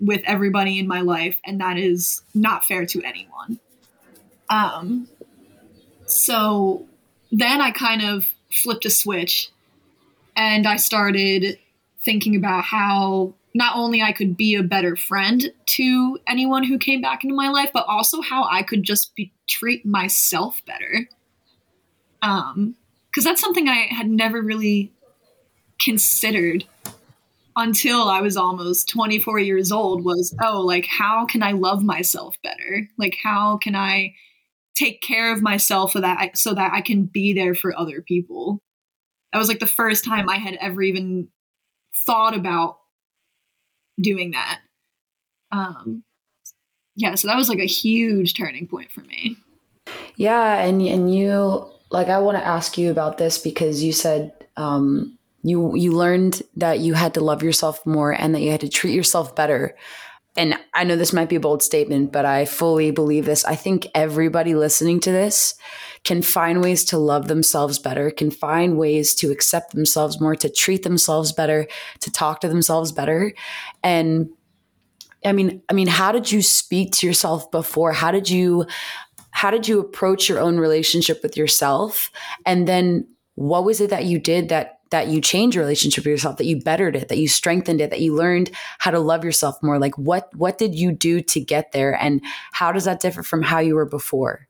with 0.00 0.22
everybody 0.24 0.78
in 0.78 0.86
my 0.86 1.00
life, 1.00 1.38
and 1.44 1.60
that 1.60 1.76
is 1.76 2.22
not 2.34 2.64
fair 2.64 2.86
to 2.86 3.02
anyone. 3.02 3.58
Um, 4.48 5.08
so 6.06 6.86
then 7.32 7.60
I 7.60 7.70
kind 7.70 8.02
of 8.02 8.32
flipped 8.50 8.86
a 8.86 8.90
switch 8.90 9.50
and 10.36 10.66
I 10.66 10.76
started 10.76 11.58
thinking 12.02 12.36
about 12.36 12.64
how 12.64 13.34
not 13.58 13.76
only 13.76 14.00
I 14.00 14.12
could 14.12 14.36
be 14.36 14.54
a 14.54 14.62
better 14.62 14.94
friend 14.94 15.52
to 15.66 16.18
anyone 16.28 16.62
who 16.62 16.78
came 16.78 17.02
back 17.02 17.24
into 17.24 17.34
my 17.34 17.48
life, 17.48 17.70
but 17.74 17.84
also 17.88 18.22
how 18.22 18.46
I 18.48 18.62
could 18.62 18.84
just 18.84 19.16
be, 19.16 19.32
treat 19.48 19.84
myself 19.84 20.62
better. 20.64 21.08
Um, 22.22 22.76
because 23.10 23.24
that's 23.24 23.40
something 23.40 23.68
I 23.68 23.88
had 23.90 24.08
never 24.08 24.40
really 24.40 24.92
considered 25.80 26.66
until 27.56 28.08
I 28.08 28.20
was 28.20 28.36
almost 28.36 28.88
24 28.90 29.40
years 29.40 29.72
old 29.72 30.04
was, 30.04 30.32
oh, 30.40 30.60
like, 30.60 30.86
how 30.86 31.26
can 31.26 31.42
I 31.42 31.50
love 31.50 31.82
myself 31.82 32.40
better? 32.44 32.88
Like, 32.96 33.16
how 33.20 33.56
can 33.56 33.74
I 33.74 34.14
take 34.76 35.02
care 35.02 35.32
of 35.32 35.42
myself 35.42 35.92
so 35.92 36.00
that 36.00 36.18
I, 36.20 36.30
so 36.32 36.54
that 36.54 36.72
I 36.72 36.80
can 36.80 37.06
be 37.06 37.32
there 37.32 37.56
for 37.56 37.76
other 37.76 38.02
people? 38.02 38.62
That 39.32 39.40
was 39.40 39.48
like 39.48 39.58
the 39.58 39.66
first 39.66 40.04
time 40.04 40.28
I 40.28 40.36
had 40.36 40.54
ever 40.60 40.80
even 40.80 41.26
thought 42.06 42.36
about 42.36 42.78
doing 44.00 44.32
that. 44.32 44.60
Um, 45.50 46.04
yeah, 46.96 47.14
so 47.14 47.28
that 47.28 47.36
was 47.36 47.48
like 47.48 47.60
a 47.60 47.66
huge 47.66 48.34
turning 48.34 48.66
point 48.66 48.90
for 48.90 49.00
me. 49.00 49.36
Yeah, 50.16 50.60
and 50.60 50.82
and 50.82 51.14
you 51.14 51.70
like 51.90 52.08
I 52.08 52.18
want 52.18 52.36
to 52.38 52.46
ask 52.46 52.76
you 52.76 52.90
about 52.90 53.18
this 53.18 53.38
because 53.38 53.82
you 53.82 53.92
said 53.92 54.32
um, 54.56 55.16
you 55.42 55.74
you 55.76 55.92
learned 55.92 56.42
that 56.56 56.80
you 56.80 56.94
had 56.94 57.14
to 57.14 57.20
love 57.20 57.42
yourself 57.42 57.84
more 57.86 58.12
and 58.12 58.34
that 58.34 58.40
you 58.40 58.50
had 58.50 58.60
to 58.60 58.68
treat 58.68 58.94
yourself 58.94 59.34
better. 59.34 59.76
And 60.38 60.56
I 60.72 60.84
know 60.84 60.94
this 60.94 61.12
might 61.12 61.28
be 61.28 61.34
a 61.34 61.40
bold 61.40 61.64
statement, 61.64 62.12
but 62.12 62.24
I 62.24 62.44
fully 62.44 62.92
believe 62.92 63.24
this. 63.24 63.44
I 63.44 63.56
think 63.56 63.88
everybody 63.92 64.54
listening 64.54 65.00
to 65.00 65.10
this 65.10 65.56
can 66.04 66.22
find 66.22 66.62
ways 66.62 66.84
to 66.86 66.96
love 66.96 67.26
themselves 67.26 67.80
better, 67.80 68.12
can 68.12 68.30
find 68.30 68.78
ways 68.78 69.16
to 69.16 69.32
accept 69.32 69.74
themselves 69.74 70.20
more, 70.20 70.36
to 70.36 70.48
treat 70.48 70.84
themselves 70.84 71.32
better, 71.32 71.66
to 72.00 72.12
talk 72.12 72.40
to 72.40 72.48
themselves 72.48 72.92
better. 72.92 73.34
And 73.82 74.28
I 75.24 75.32
mean, 75.32 75.60
I 75.68 75.72
mean, 75.72 75.88
how 75.88 76.12
did 76.12 76.30
you 76.30 76.40
speak 76.40 76.92
to 76.92 77.06
yourself 77.08 77.50
before? 77.50 77.92
How 77.92 78.12
did 78.12 78.30
you 78.30 78.64
how 79.32 79.50
did 79.50 79.66
you 79.66 79.80
approach 79.80 80.28
your 80.28 80.38
own 80.38 80.58
relationship 80.58 81.20
with 81.22 81.36
yourself? 81.36 82.12
And 82.46 82.66
then 82.68 83.08
what 83.34 83.64
was 83.64 83.80
it 83.80 83.90
that 83.90 84.04
you 84.04 84.18
did 84.20 84.48
that 84.50 84.77
that 84.90 85.08
you 85.08 85.20
changed 85.20 85.54
your 85.54 85.64
relationship 85.64 86.04
with 86.04 86.10
yourself, 86.10 86.36
that 86.38 86.46
you 86.46 86.60
bettered 86.60 86.96
it, 86.96 87.08
that 87.08 87.18
you 87.18 87.28
strengthened 87.28 87.80
it, 87.80 87.90
that 87.90 88.00
you 88.00 88.14
learned 88.14 88.50
how 88.78 88.90
to 88.90 88.98
love 88.98 89.24
yourself 89.24 89.62
more? 89.62 89.78
Like 89.78 89.96
what 89.98 90.34
what 90.34 90.58
did 90.58 90.74
you 90.74 90.92
do 90.92 91.20
to 91.22 91.40
get 91.40 91.72
there 91.72 91.92
and 92.00 92.22
how 92.52 92.72
does 92.72 92.84
that 92.84 93.00
differ 93.00 93.22
from 93.22 93.42
how 93.42 93.58
you 93.58 93.74
were 93.74 93.86
before? 93.86 94.48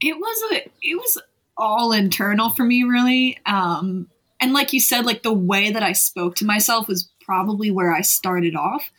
It 0.00 0.16
was 0.16 0.52
a 0.52 0.56
it 0.82 0.96
was 0.96 1.22
all 1.56 1.92
internal 1.92 2.50
for 2.50 2.64
me 2.64 2.84
really. 2.84 3.38
Um 3.46 4.08
and 4.40 4.52
like 4.52 4.72
you 4.72 4.80
said 4.80 5.06
like 5.06 5.22
the 5.22 5.32
way 5.32 5.70
that 5.70 5.82
I 5.82 5.92
spoke 5.92 6.36
to 6.36 6.46
myself 6.46 6.88
was 6.88 7.08
probably 7.24 7.70
where 7.70 7.92
I 7.92 8.00
started 8.00 8.56
off. 8.56 8.90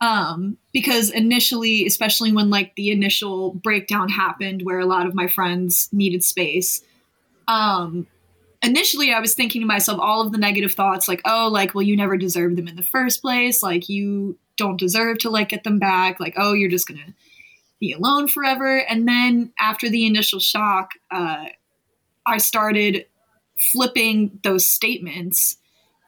Um 0.00 0.58
because 0.72 1.10
initially 1.10 1.86
especially 1.86 2.32
when 2.32 2.50
like 2.50 2.76
the 2.76 2.90
initial 2.90 3.54
breakdown 3.54 4.08
happened 4.08 4.62
where 4.62 4.78
a 4.78 4.86
lot 4.86 5.06
of 5.06 5.14
my 5.14 5.26
friends 5.26 5.88
needed 5.92 6.22
space 6.22 6.82
um 7.48 8.06
initially 8.62 9.12
I 9.12 9.20
was 9.20 9.34
thinking 9.34 9.60
to 9.60 9.66
myself 9.66 10.00
all 10.00 10.20
of 10.20 10.32
the 10.32 10.38
negative 10.38 10.72
thoughts 10.72 11.08
like, 11.08 11.20
oh, 11.24 11.48
like, 11.50 11.74
well, 11.74 11.82
you 11.82 11.96
never 11.96 12.16
deserved 12.16 12.56
them 12.56 12.68
in 12.68 12.76
the 12.76 12.82
first 12.82 13.22
place. 13.22 13.62
Like, 13.62 13.88
you 13.88 14.38
don't 14.56 14.78
deserve 14.78 15.18
to 15.18 15.30
like 15.30 15.50
get 15.50 15.64
them 15.64 15.78
back. 15.78 16.18
Like, 16.20 16.34
oh, 16.36 16.52
you're 16.52 16.70
just 16.70 16.88
gonna 16.88 17.14
be 17.80 17.92
alone 17.92 18.28
forever. 18.28 18.78
And 18.78 19.06
then 19.06 19.52
after 19.60 19.88
the 19.88 20.06
initial 20.06 20.40
shock, 20.40 20.92
uh, 21.10 21.46
I 22.26 22.38
started 22.38 23.06
flipping 23.72 24.40
those 24.42 24.66
statements 24.66 25.56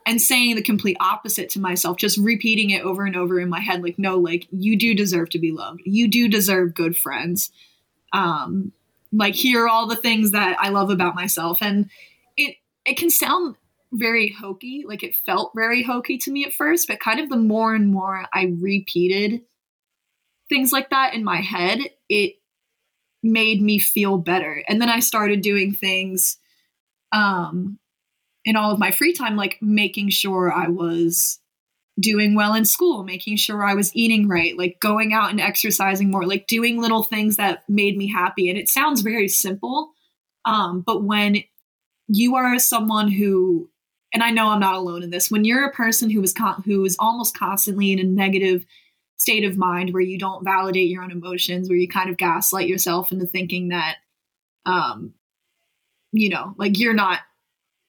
and 0.07 0.21
saying 0.21 0.57
the 0.57 0.63
complete 0.63 0.97
opposite 1.01 1.51
to 1.51 1.61
myself, 1.61 1.97
just 1.97 2.19
repeating 2.19 2.71
it 2.71 2.83
over 2.83 3.05
and 3.05 3.15
over 3.15 3.39
in 3.39 3.49
my 3.49 3.61
head, 3.61 3.83
like, 3.83 3.99
no, 3.99 4.19
like, 4.19 4.47
you 4.51 4.77
do 4.77 4.95
deserve 4.95 5.31
to 5.31 5.39
be 5.39 5.53
loved. 5.53 5.83
You 5.85 6.09
do 6.09 6.27
deserve 6.27 6.75
good 6.75 6.97
friends. 6.97 7.53
Um, 8.13 8.73
like, 9.13 9.35
here 9.35 9.65
are 9.65 9.69
all 9.69 9.87
the 9.87 9.97
things 9.97 10.33
that 10.33 10.57
I 10.59 10.71
love 10.71 10.91
about 10.91 11.15
myself. 11.15 11.59
And 11.61 11.91
it 12.91 12.97
can 12.97 13.11
sound 13.11 13.57
very 13.93 14.31
hokey, 14.31 14.85
like 14.87 15.05
it 15.05 15.15
felt 15.27 15.53
very 15.55 15.83
hokey 15.83 16.19
to 16.19 16.31
me 16.31 16.45
at 16.45 16.53
first, 16.53 16.89
but 16.89 16.99
kind 17.01 17.21
of 17.21 17.29
the 17.29 17.37
more 17.37 17.75
and 17.75 17.89
more 17.89 18.27
I 18.33 18.57
repeated 18.61 19.43
things 20.49 20.73
like 20.73 20.91
that 20.91 21.15
in 21.15 21.23
my 21.23 21.37
head, 21.37 21.79
it 22.09 22.35
made 23.23 23.63
me 23.63 23.79
feel 23.79 24.19
better. 24.19 24.65
And 24.69 24.83
then 24.83 24.89
I 24.89 24.99
started 25.01 25.41
doing 25.41 25.73
things 25.73 26.37
um 27.13 27.79
in 28.45 28.57
all 28.57 28.73
of 28.73 28.79
my 28.79 28.91
free 28.91 29.13
time 29.13 29.37
like 29.37 29.59
making 29.61 30.09
sure 30.09 30.53
I 30.53 30.69
was 30.69 31.39
doing 31.99 32.35
well 32.35 32.55
in 32.55 32.65
school, 32.65 33.05
making 33.05 33.37
sure 33.37 33.63
I 33.63 33.75
was 33.75 33.95
eating 33.95 34.27
right, 34.27 34.57
like 34.57 34.81
going 34.81 35.13
out 35.13 35.31
and 35.31 35.41
exercising 35.41 36.11
more, 36.11 36.27
like 36.27 36.47
doing 36.47 36.81
little 36.81 37.03
things 37.03 37.37
that 37.37 37.63
made 37.69 37.97
me 37.97 38.11
happy. 38.11 38.49
And 38.49 38.59
it 38.59 38.69
sounds 38.69 39.03
very 39.03 39.29
simple, 39.29 39.93
um, 40.45 40.81
but 40.81 41.05
when 41.05 41.43
you 42.13 42.35
are 42.35 42.59
someone 42.59 43.11
who 43.11 43.71
and 44.13 44.25
I 44.25 44.31
know 44.31 44.49
I'm 44.49 44.59
not 44.59 44.75
alone 44.75 45.05
in 45.05 45.11
this. 45.11 45.31
When 45.31 45.45
you're 45.45 45.65
a 45.65 45.73
person 45.73 46.11
who 46.11 46.21
is 46.23 46.33
con- 46.33 46.63
who 46.65 46.85
is 46.85 46.97
almost 46.99 47.37
constantly 47.37 47.93
in 47.93 48.01
a 48.01 48.05
negative 48.05 48.67
state 49.17 49.45
of 49.45 49.57
mind 49.57 49.93
where 49.93 50.03
you 50.03 50.19
don't 50.19 50.45
validate 50.45 50.91
your 50.91 51.05
own 51.05 51.13
emotions, 51.13 51.69
where 51.69 51.79
you 51.79 51.87
kind 51.87 52.11
of 52.11 52.17
gaslight 52.17 52.67
yourself 52.67 53.13
into 53.13 53.27
thinking 53.27 53.69
that 53.69 53.97
um 54.67 55.15
you 56.13 56.29
know, 56.29 56.55
like 56.59 56.79
you're 56.79 56.93
not 56.93 57.21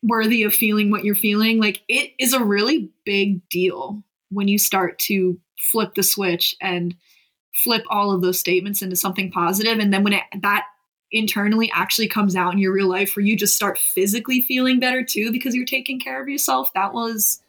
worthy 0.03 0.43
of 0.43 0.53
feeling 0.53 0.91
what 0.91 1.03
you're 1.03 1.15
feeling, 1.15 1.59
like 1.59 1.81
it 1.87 2.11
is 2.19 2.33
a 2.33 2.43
really 2.43 2.91
big 3.03 3.47
deal 3.49 4.03
when 4.29 4.47
you 4.47 4.59
start 4.59 4.99
to 4.99 5.39
flip 5.71 5.95
the 5.95 6.03
switch 6.03 6.55
and 6.61 6.95
flip 7.63 7.83
all 7.89 8.11
of 8.11 8.21
those 8.21 8.39
statements 8.39 8.83
into 8.83 8.95
something 8.95 9.31
positive 9.31 9.79
and 9.79 9.93
then 9.93 10.03
when 10.03 10.13
it, 10.13 10.23
that 10.41 10.65
internally 11.11 11.71
actually 11.73 12.07
comes 12.07 12.35
out 12.35 12.53
in 12.53 12.59
your 12.59 12.73
real 12.73 12.89
life 12.89 13.15
where 13.15 13.25
you 13.25 13.35
just 13.35 13.55
start 13.55 13.77
physically 13.77 14.41
feeling 14.41 14.79
better 14.79 15.03
too 15.03 15.31
because 15.31 15.53
you're 15.53 15.65
taking 15.65 15.99
care 15.99 16.21
of 16.21 16.29
yourself 16.29 16.71
that 16.73 16.93
was 16.93 17.41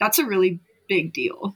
that's 0.00 0.18
a 0.18 0.26
really 0.26 0.60
big 0.88 1.12
deal. 1.12 1.54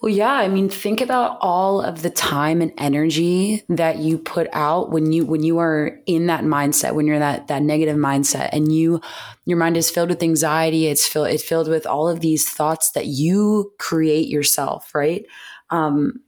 Well 0.00 0.12
yeah 0.12 0.32
i 0.32 0.48
mean 0.48 0.68
think 0.68 1.00
about 1.00 1.38
all 1.40 1.80
of 1.80 2.02
the 2.02 2.10
time 2.10 2.60
and 2.60 2.72
energy 2.76 3.62
that 3.68 3.98
you 3.98 4.18
put 4.18 4.48
out 4.52 4.90
when 4.90 5.12
you 5.12 5.24
when 5.24 5.44
you 5.44 5.58
are 5.58 6.00
in 6.06 6.26
that 6.26 6.42
mindset 6.42 6.94
when 6.94 7.06
you're 7.06 7.20
that 7.20 7.46
that 7.46 7.62
negative 7.62 7.96
mindset 7.96 8.48
and 8.52 8.72
you 8.72 9.00
your 9.44 9.58
mind 9.58 9.76
is 9.76 9.90
filled 9.90 10.08
with 10.08 10.22
anxiety. 10.22 10.86
It's 10.86 11.06
filled 11.06 11.28
it's 11.28 11.44
filled 11.44 11.68
with 11.68 11.86
all 11.86 12.08
of 12.08 12.20
these 12.20 12.48
thoughts 12.48 12.92
that 12.92 13.06
you 13.06 13.72
create 13.78 14.28
yourself 14.28 14.92
right? 14.92 15.24
Um 15.70 16.20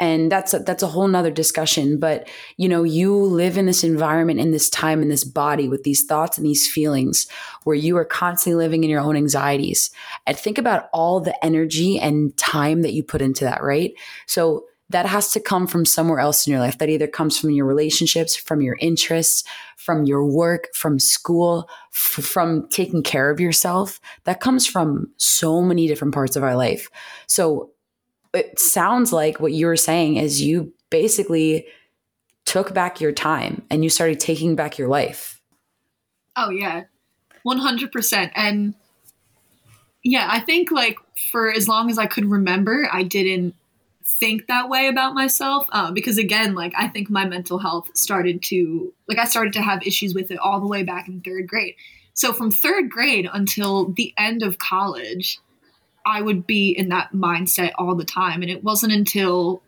and 0.00 0.32
that's 0.32 0.52
a, 0.54 0.58
that's 0.60 0.82
a 0.82 0.88
whole 0.88 1.06
nother 1.06 1.30
discussion 1.30 2.00
but 2.00 2.28
you 2.56 2.68
know 2.68 2.82
you 2.82 3.14
live 3.14 3.56
in 3.56 3.66
this 3.66 3.84
environment 3.84 4.40
in 4.40 4.50
this 4.50 4.68
time 4.70 5.02
in 5.02 5.08
this 5.08 5.24
body 5.24 5.68
with 5.68 5.84
these 5.84 6.04
thoughts 6.04 6.36
and 6.36 6.46
these 6.46 6.66
feelings 6.66 7.26
where 7.64 7.76
you 7.76 7.96
are 7.96 8.04
constantly 8.04 8.62
living 8.62 8.84
in 8.84 8.90
your 8.90 9.00
own 9.00 9.16
anxieties. 9.16 9.90
And 10.26 10.36
think 10.36 10.58
about 10.58 10.88
all 10.92 11.20
the 11.20 11.44
energy 11.44 11.98
and 11.98 12.36
time 12.36 12.82
that 12.82 12.92
you 12.92 13.02
put 13.02 13.22
into 13.22 13.44
that 13.44 13.62
right? 13.62 13.92
So 14.26 14.64
that 14.88 15.06
has 15.06 15.30
to 15.32 15.40
come 15.40 15.68
from 15.68 15.84
somewhere 15.84 16.18
else 16.18 16.46
in 16.46 16.50
your 16.50 16.60
life. 16.60 16.78
That 16.78 16.88
either 16.88 17.06
comes 17.06 17.38
from 17.38 17.50
your 17.50 17.66
relationships 17.66 18.34
from 18.34 18.60
your 18.60 18.76
interests 18.80 19.44
from 19.76 20.04
your 20.04 20.26
work 20.26 20.68
from 20.74 20.98
school 20.98 21.68
f- 21.92 22.24
from 22.24 22.68
taking 22.68 23.02
care 23.02 23.30
of 23.30 23.40
yourself. 23.40 24.00
That 24.24 24.40
comes 24.40 24.66
from 24.66 25.10
so 25.16 25.62
many 25.62 25.86
different 25.86 26.12
parts 26.12 26.36
of 26.36 26.42
our 26.42 26.56
life. 26.56 26.90
So 27.26 27.70
it 28.34 28.58
sounds 28.58 29.12
like 29.12 29.40
what 29.40 29.52
you 29.52 29.66
were 29.66 29.76
saying 29.76 30.16
is 30.16 30.42
you 30.42 30.72
basically 30.90 31.66
took 32.44 32.74
back 32.74 33.00
your 33.00 33.12
time 33.12 33.62
and 33.70 33.84
you 33.84 33.90
started 33.90 34.20
taking 34.20 34.56
back 34.56 34.78
your 34.78 34.88
life. 34.88 35.40
Oh 36.36 36.50
yeah. 36.50 36.84
100% 37.46 38.30
and 38.34 38.74
yeah, 40.02 40.28
I 40.30 40.40
think 40.40 40.70
like 40.70 40.96
for 41.30 41.50
as 41.50 41.68
long 41.68 41.90
as 41.90 41.98
I 41.98 42.06
could 42.06 42.24
remember, 42.24 42.88
I 42.90 43.02
didn't 43.02 43.54
think 44.20 44.46
that 44.46 44.68
way 44.68 44.88
about 44.88 45.14
myself 45.14 45.66
uh, 45.72 45.90
because 45.90 46.18
again 46.18 46.54
like 46.54 46.74
i 46.76 46.86
think 46.86 47.08
my 47.08 47.24
mental 47.24 47.58
health 47.58 47.90
started 47.96 48.42
to 48.42 48.92
like 49.08 49.18
i 49.18 49.24
started 49.24 49.52
to 49.52 49.62
have 49.62 49.86
issues 49.86 50.14
with 50.14 50.30
it 50.30 50.38
all 50.38 50.60
the 50.60 50.66
way 50.66 50.82
back 50.82 51.08
in 51.08 51.22
third 51.22 51.46
grade 51.46 51.74
so 52.12 52.32
from 52.32 52.50
third 52.50 52.90
grade 52.90 53.28
until 53.32 53.92
the 53.92 54.12
end 54.18 54.42
of 54.42 54.58
college 54.58 55.38
I 56.10 56.20
would 56.20 56.46
be 56.46 56.70
in 56.70 56.88
that 56.88 57.12
mindset 57.12 57.72
all 57.78 57.94
the 57.94 58.04
time. 58.04 58.42
And 58.42 58.50
it 58.50 58.64
wasn't 58.64 58.92
until 58.92 59.62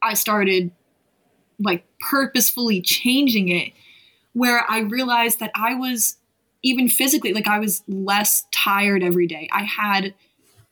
I 0.00 0.14
started 0.14 0.70
like 1.58 1.84
purposefully 2.00 2.80
changing 2.80 3.48
it 3.48 3.72
where 4.32 4.64
I 4.68 4.80
realized 4.80 5.40
that 5.40 5.52
I 5.54 5.74
was 5.74 6.16
even 6.62 6.88
physically, 6.88 7.34
like 7.34 7.46
I 7.46 7.58
was 7.58 7.82
less 7.86 8.46
tired 8.50 9.02
every 9.02 9.26
day. 9.26 9.48
I 9.52 9.64
had 9.64 10.14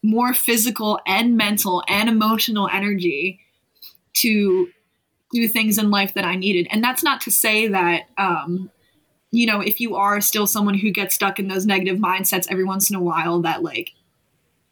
more 0.02 0.32
physical 0.32 0.98
and 1.06 1.36
mental 1.36 1.84
and 1.86 2.08
emotional 2.08 2.68
energy 2.72 3.40
to 4.14 4.68
do 5.32 5.46
things 5.46 5.78
in 5.78 5.90
life 5.90 6.14
that 6.14 6.24
I 6.24 6.34
needed. 6.34 6.66
And 6.70 6.82
that's 6.82 7.02
not 7.02 7.20
to 7.22 7.30
say 7.30 7.68
that, 7.68 8.04
um, 8.18 8.70
you 9.30 9.46
know, 9.46 9.60
if 9.60 9.80
you 9.80 9.94
are 9.96 10.20
still 10.20 10.46
someone 10.46 10.74
who 10.74 10.90
gets 10.90 11.14
stuck 11.14 11.38
in 11.38 11.48
those 11.48 11.66
negative 11.66 11.98
mindsets 11.98 12.46
every 12.50 12.64
once 12.64 12.90
in 12.90 12.96
a 12.96 13.02
while, 13.02 13.40
that 13.42 13.62
like 13.62 13.92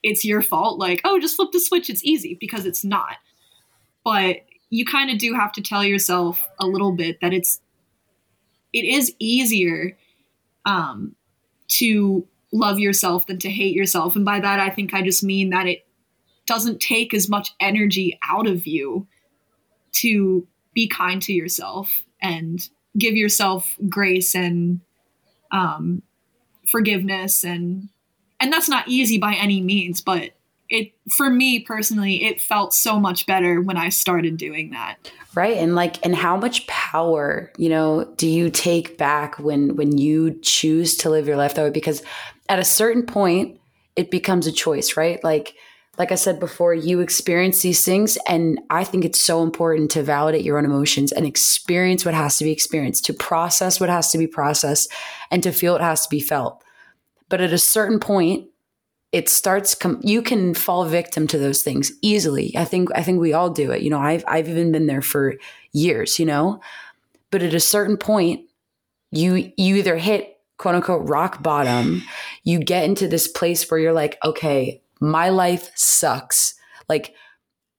it's 0.02 0.24
your 0.24 0.42
fault. 0.42 0.78
Like, 0.78 1.00
oh, 1.04 1.18
just 1.18 1.36
flip 1.36 1.50
the 1.52 1.60
switch. 1.60 1.90
It's 1.90 2.04
easy 2.04 2.36
because 2.40 2.66
it's 2.66 2.84
not. 2.84 3.16
But 4.04 4.38
you 4.70 4.84
kind 4.84 5.10
of 5.10 5.18
do 5.18 5.34
have 5.34 5.52
to 5.52 5.62
tell 5.62 5.84
yourself 5.84 6.40
a 6.58 6.66
little 6.66 6.92
bit 6.92 7.20
that 7.20 7.32
it's 7.32 7.60
it 8.72 8.84
is 8.84 9.12
easier 9.18 9.98
um, 10.64 11.16
to 11.68 12.26
love 12.52 12.78
yourself 12.78 13.26
than 13.26 13.38
to 13.38 13.50
hate 13.50 13.74
yourself. 13.74 14.14
And 14.16 14.24
by 14.24 14.40
that, 14.40 14.60
I 14.60 14.70
think 14.70 14.94
I 14.94 15.02
just 15.02 15.24
mean 15.24 15.50
that 15.50 15.66
it 15.66 15.86
doesn't 16.46 16.80
take 16.80 17.12
as 17.12 17.28
much 17.28 17.50
energy 17.60 18.18
out 18.28 18.46
of 18.46 18.66
you 18.66 19.06
to 19.92 20.46
be 20.72 20.88
kind 20.88 21.20
to 21.22 21.32
yourself 21.32 22.00
and 22.22 22.60
give 22.98 23.14
yourself 23.14 23.76
grace 23.88 24.34
and 24.34 24.80
um, 25.52 26.02
forgiveness 26.66 27.44
and 27.44 27.88
and 28.40 28.52
that's 28.52 28.68
not 28.68 28.88
easy 28.88 29.18
by 29.18 29.34
any 29.34 29.60
means 29.60 30.00
but 30.00 30.30
it 30.70 30.92
for 31.10 31.28
me 31.28 31.60
personally 31.60 32.24
it 32.24 32.40
felt 32.40 32.72
so 32.72 32.98
much 32.98 33.26
better 33.26 33.60
when 33.60 33.76
i 33.76 33.88
started 33.88 34.36
doing 34.36 34.70
that. 34.70 34.96
Right 35.34 35.56
and 35.58 35.74
like 35.74 36.04
and 36.04 36.14
how 36.14 36.36
much 36.36 36.66
power 36.66 37.52
you 37.56 37.68
know 37.68 38.04
do 38.16 38.28
you 38.28 38.50
take 38.50 38.96
back 38.96 39.38
when 39.38 39.76
when 39.76 39.98
you 39.98 40.38
choose 40.42 40.96
to 40.98 41.10
live 41.10 41.26
your 41.28 41.36
life 41.36 41.54
that 41.54 41.62
way? 41.62 41.70
Because 41.70 42.02
at 42.48 42.58
a 42.58 42.64
certain 42.64 43.04
point 43.04 43.60
it 43.96 44.10
becomes 44.10 44.46
a 44.46 44.52
choice 44.52 44.96
right? 44.96 45.22
Like 45.22 45.54
like 45.98 46.12
i 46.12 46.14
said 46.14 46.40
before 46.40 46.72
you 46.72 47.00
experience 47.00 47.62
these 47.62 47.84
things 47.84 48.16
and 48.28 48.60
i 48.70 48.84
think 48.84 49.04
it's 49.04 49.20
so 49.20 49.42
important 49.42 49.90
to 49.90 50.02
validate 50.02 50.44
your 50.44 50.56
own 50.56 50.64
emotions 50.64 51.10
and 51.12 51.26
experience 51.26 52.04
what 52.04 52.14
has 52.14 52.38
to 52.38 52.44
be 52.44 52.52
experienced 52.52 53.04
to 53.04 53.12
process 53.12 53.80
what 53.80 53.90
has 53.90 54.10
to 54.10 54.16
be 54.16 54.26
processed 54.26 54.90
and 55.32 55.42
to 55.42 55.52
feel 55.52 55.72
what 55.72 55.82
has 55.82 56.04
to 56.04 56.08
be 56.08 56.20
felt 56.20 56.62
but 57.30 57.40
at 57.40 57.54
a 57.54 57.58
certain 57.58 57.98
point 57.98 58.46
it 59.12 59.28
starts 59.28 59.74
com- 59.74 60.00
you 60.04 60.22
can 60.22 60.54
fall 60.54 60.84
victim 60.84 61.26
to 61.26 61.38
those 61.38 61.62
things 61.62 61.90
easily. 62.02 62.54
I 62.56 62.64
think 62.64 62.90
i 62.94 63.02
think 63.02 63.20
we 63.20 63.32
all 63.32 63.48
do 63.48 63.70
it. 63.70 63.80
You 63.82 63.90
know 63.90 63.98
i've 64.00 64.24
i've 64.28 64.48
even 64.48 64.70
been 64.72 64.86
there 64.86 65.02
for 65.02 65.36
years 65.72 66.18
you 66.18 66.26
know? 66.26 66.60
But 67.30 67.42
at 67.42 67.54
a 67.54 67.60
certain 67.60 67.96
point 67.96 68.42
you 69.10 69.52
you 69.56 69.76
either 69.76 69.96
hit 69.96 70.36
quote 70.58 70.74
unquote 70.74 71.08
rock 71.08 71.42
bottom 71.42 72.02
you 72.44 72.58
get 72.58 72.84
into 72.84 73.08
this 73.08 73.26
place 73.26 73.68
where 73.70 73.80
you're 73.80 73.94
like 73.94 74.18
okay 74.22 74.82
my 75.00 75.30
life 75.30 75.70
sucks. 75.74 76.54
Like 76.88 77.14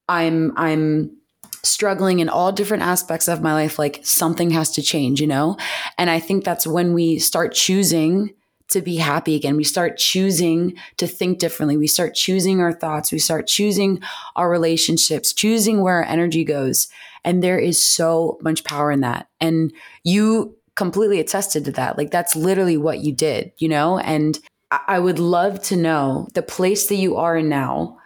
i'm 0.08 0.52
i'm 0.56 1.16
struggling 1.64 2.18
in 2.18 2.28
all 2.28 2.50
different 2.50 2.82
aspects 2.82 3.28
of 3.28 3.40
my 3.40 3.52
life 3.52 3.78
like 3.78 4.00
something 4.02 4.50
has 4.50 4.72
to 4.72 4.82
change 4.82 5.20
you 5.20 5.28
know? 5.28 5.56
And 5.96 6.10
i 6.10 6.18
think 6.18 6.44
that's 6.44 6.66
when 6.66 6.92
we 6.92 7.18
start 7.18 7.54
choosing 7.54 8.34
to 8.72 8.82
be 8.82 8.96
happy 8.96 9.34
again. 9.34 9.56
We 9.56 9.64
start 9.64 9.96
choosing 9.96 10.76
to 10.96 11.06
think 11.06 11.38
differently. 11.38 11.76
We 11.76 11.86
start 11.86 12.14
choosing 12.14 12.60
our 12.60 12.72
thoughts. 12.72 13.12
We 13.12 13.18
start 13.18 13.46
choosing 13.46 14.02
our 14.36 14.50
relationships, 14.50 15.32
choosing 15.32 15.80
where 15.80 15.96
our 15.96 16.04
energy 16.04 16.44
goes. 16.44 16.88
And 17.24 17.42
there 17.42 17.58
is 17.58 17.82
so 17.82 18.38
much 18.42 18.64
power 18.64 18.90
in 18.90 19.00
that. 19.00 19.28
And 19.40 19.72
you 20.02 20.56
completely 20.74 21.20
attested 21.20 21.64
to 21.66 21.72
that. 21.72 21.98
Like 21.98 22.10
that's 22.10 22.34
literally 22.34 22.76
what 22.76 23.00
you 23.00 23.12
did, 23.12 23.52
you 23.58 23.68
know? 23.68 23.98
And 23.98 24.38
I 24.70 24.98
would 24.98 25.18
love 25.18 25.62
to 25.64 25.76
know 25.76 26.28
the 26.34 26.42
place 26.42 26.86
that 26.88 26.96
you 26.96 27.16
are 27.16 27.36
in 27.36 27.48
now. 27.48 27.98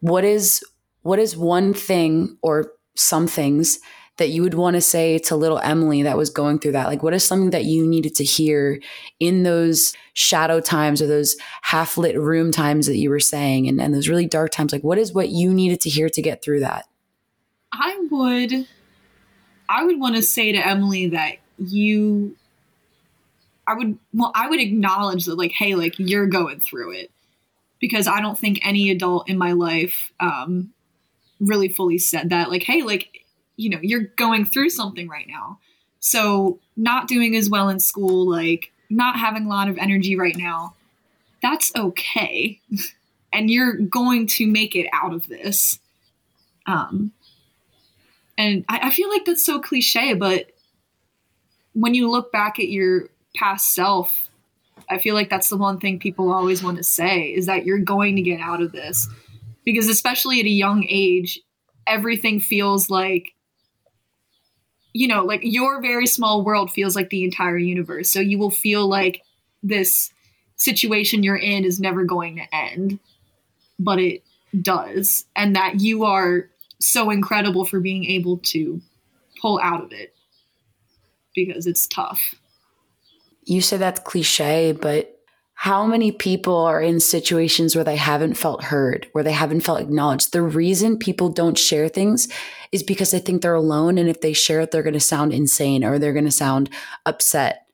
What 0.00 0.24
is 0.24 0.64
what 1.02 1.18
is 1.18 1.36
one 1.36 1.74
thing 1.74 2.36
or 2.42 2.72
some 2.94 3.26
things 3.26 3.78
that 4.18 4.28
you 4.28 4.42
would 4.42 4.54
want 4.54 4.74
to 4.74 4.80
say 4.80 5.18
to 5.18 5.36
little 5.36 5.58
Emily 5.58 6.02
that 6.02 6.16
was 6.16 6.30
going 6.30 6.58
through 6.58 6.72
that? 6.72 6.86
Like, 6.86 7.02
what 7.02 7.14
is 7.14 7.24
something 7.24 7.50
that 7.50 7.64
you 7.64 7.86
needed 7.86 8.14
to 8.16 8.24
hear 8.24 8.80
in 9.18 9.42
those 9.42 9.94
shadow 10.12 10.60
times 10.60 11.00
or 11.00 11.06
those 11.06 11.36
half 11.62 11.96
lit 11.96 12.18
room 12.18 12.52
times 12.52 12.86
that 12.86 12.98
you 12.98 13.10
were 13.10 13.20
saying 13.20 13.68
and, 13.68 13.80
and 13.80 13.94
those 13.94 14.08
really 14.08 14.26
dark 14.26 14.50
times? 14.50 14.72
Like, 14.72 14.84
what 14.84 14.98
is 14.98 15.12
what 15.12 15.30
you 15.30 15.52
needed 15.52 15.80
to 15.82 15.90
hear 15.90 16.08
to 16.10 16.22
get 16.22 16.42
through 16.42 16.60
that? 16.60 16.86
I 17.72 18.06
would, 18.10 18.66
I 19.68 19.84
would 19.84 19.98
want 19.98 20.16
to 20.16 20.22
say 20.22 20.52
to 20.52 20.58
Emily 20.58 21.08
that 21.08 21.36
you, 21.58 22.36
I 23.66 23.74
would, 23.74 23.98
well, 24.12 24.32
I 24.34 24.48
would 24.48 24.60
acknowledge 24.60 25.24
that, 25.24 25.36
like, 25.36 25.52
hey, 25.52 25.74
like, 25.74 25.98
you're 25.98 26.26
going 26.26 26.60
through 26.60 26.92
it 26.92 27.10
because 27.80 28.06
I 28.06 28.20
don't 28.20 28.38
think 28.38 28.60
any 28.62 28.90
adult 28.90 29.28
in 29.30 29.38
my 29.38 29.52
life, 29.52 30.12
um, 30.20 30.72
really 31.42 31.68
fully 31.68 31.98
said 31.98 32.30
that 32.30 32.50
like 32.50 32.62
hey 32.62 32.82
like 32.82 33.21
you 33.56 33.70
know, 33.70 33.78
you're 33.82 34.08
going 34.16 34.44
through 34.44 34.70
something 34.70 35.08
right 35.08 35.26
now. 35.28 35.58
So, 36.00 36.58
not 36.76 37.06
doing 37.06 37.36
as 37.36 37.48
well 37.48 37.68
in 37.68 37.78
school, 37.78 38.28
like 38.28 38.72
not 38.90 39.16
having 39.18 39.46
a 39.46 39.48
lot 39.48 39.68
of 39.68 39.78
energy 39.78 40.16
right 40.16 40.36
now, 40.36 40.74
that's 41.42 41.72
okay. 41.76 42.60
and 43.32 43.50
you're 43.50 43.74
going 43.74 44.26
to 44.26 44.46
make 44.46 44.76
it 44.76 44.88
out 44.92 45.14
of 45.14 45.28
this. 45.28 45.78
Um, 46.66 47.12
and 48.38 48.64
I, 48.68 48.88
I 48.88 48.90
feel 48.90 49.08
like 49.08 49.24
that's 49.24 49.44
so 49.44 49.60
cliche, 49.60 50.14
but 50.14 50.50
when 51.74 51.94
you 51.94 52.10
look 52.10 52.32
back 52.32 52.58
at 52.58 52.68
your 52.68 53.08
past 53.34 53.74
self, 53.74 54.28
I 54.90 54.98
feel 54.98 55.14
like 55.14 55.30
that's 55.30 55.48
the 55.48 55.56
one 55.56 55.78
thing 55.78 55.98
people 55.98 56.32
always 56.32 56.62
want 56.62 56.76
to 56.78 56.82
say 56.82 57.26
is 57.26 57.46
that 57.46 57.64
you're 57.64 57.78
going 57.78 58.16
to 58.16 58.22
get 58.22 58.40
out 58.40 58.60
of 58.60 58.72
this. 58.72 59.08
Because, 59.64 59.88
especially 59.88 60.40
at 60.40 60.46
a 60.46 60.50
young 60.50 60.84
age, 60.88 61.40
everything 61.86 62.40
feels 62.40 62.90
like 62.90 63.32
you 64.92 65.08
know, 65.08 65.24
like 65.24 65.40
your 65.42 65.80
very 65.80 66.06
small 66.06 66.44
world 66.44 66.70
feels 66.70 66.94
like 66.94 67.10
the 67.10 67.24
entire 67.24 67.56
universe. 67.56 68.10
So 68.10 68.20
you 68.20 68.38
will 68.38 68.50
feel 68.50 68.86
like 68.86 69.22
this 69.62 70.10
situation 70.56 71.22
you're 71.22 71.36
in 71.36 71.64
is 71.64 71.80
never 71.80 72.04
going 72.04 72.36
to 72.36 72.54
end, 72.54 72.98
but 73.78 73.98
it 73.98 74.22
does. 74.60 75.24
And 75.34 75.56
that 75.56 75.80
you 75.80 76.04
are 76.04 76.48
so 76.78 77.10
incredible 77.10 77.64
for 77.64 77.80
being 77.80 78.04
able 78.04 78.38
to 78.38 78.80
pull 79.40 79.58
out 79.62 79.82
of 79.82 79.92
it 79.92 80.14
because 81.34 81.66
it's 81.66 81.86
tough. 81.86 82.34
You 83.44 83.60
say 83.60 83.76
that's 83.76 84.00
cliche, 84.00 84.72
but 84.72 85.18
how 85.54 85.86
many 85.86 86.10
people 86.10 86.56
are 86.56 86.80
in 86.80 86.98
situations 86.98 87.74
where 87.76 87.84
they 87.84 87.96
haven't 87.96 88.34
felt 88.34 88.64
heard, 88.64 89.06
where 89.12 89.22
they 89.22 89.32
haven't 89.32 89.60
felt 89.60 89.80
acknowledged? 89.80 90.32
The 90.32 90.42
reason 90.42 90.98
people 90.98 91.28
don't 91.28 91.56
share 91.56 91.88
things 91.88 92.28
is 92.72 92.82
because 92.82 93.12
they 93.12 93.20
think 93.20 93.42
they're 93.42 93.54
alone. 93.54 93.96
And 93.98 94.08
if 94.08 94.20
they 94.20 94.32
share 94.32 94.60
it, 94.60 94.70
they're 94.70 94.82
going 94.82 94.94
to 94.94 95.00
sound 95.00 95.32
insane 95.32 95.84
or 95.84 95.98
they're 95.98 96.12
going 96.12 96.24
to 96.24 96.32
sound 96.32 96.70
upset. 97.06 97.66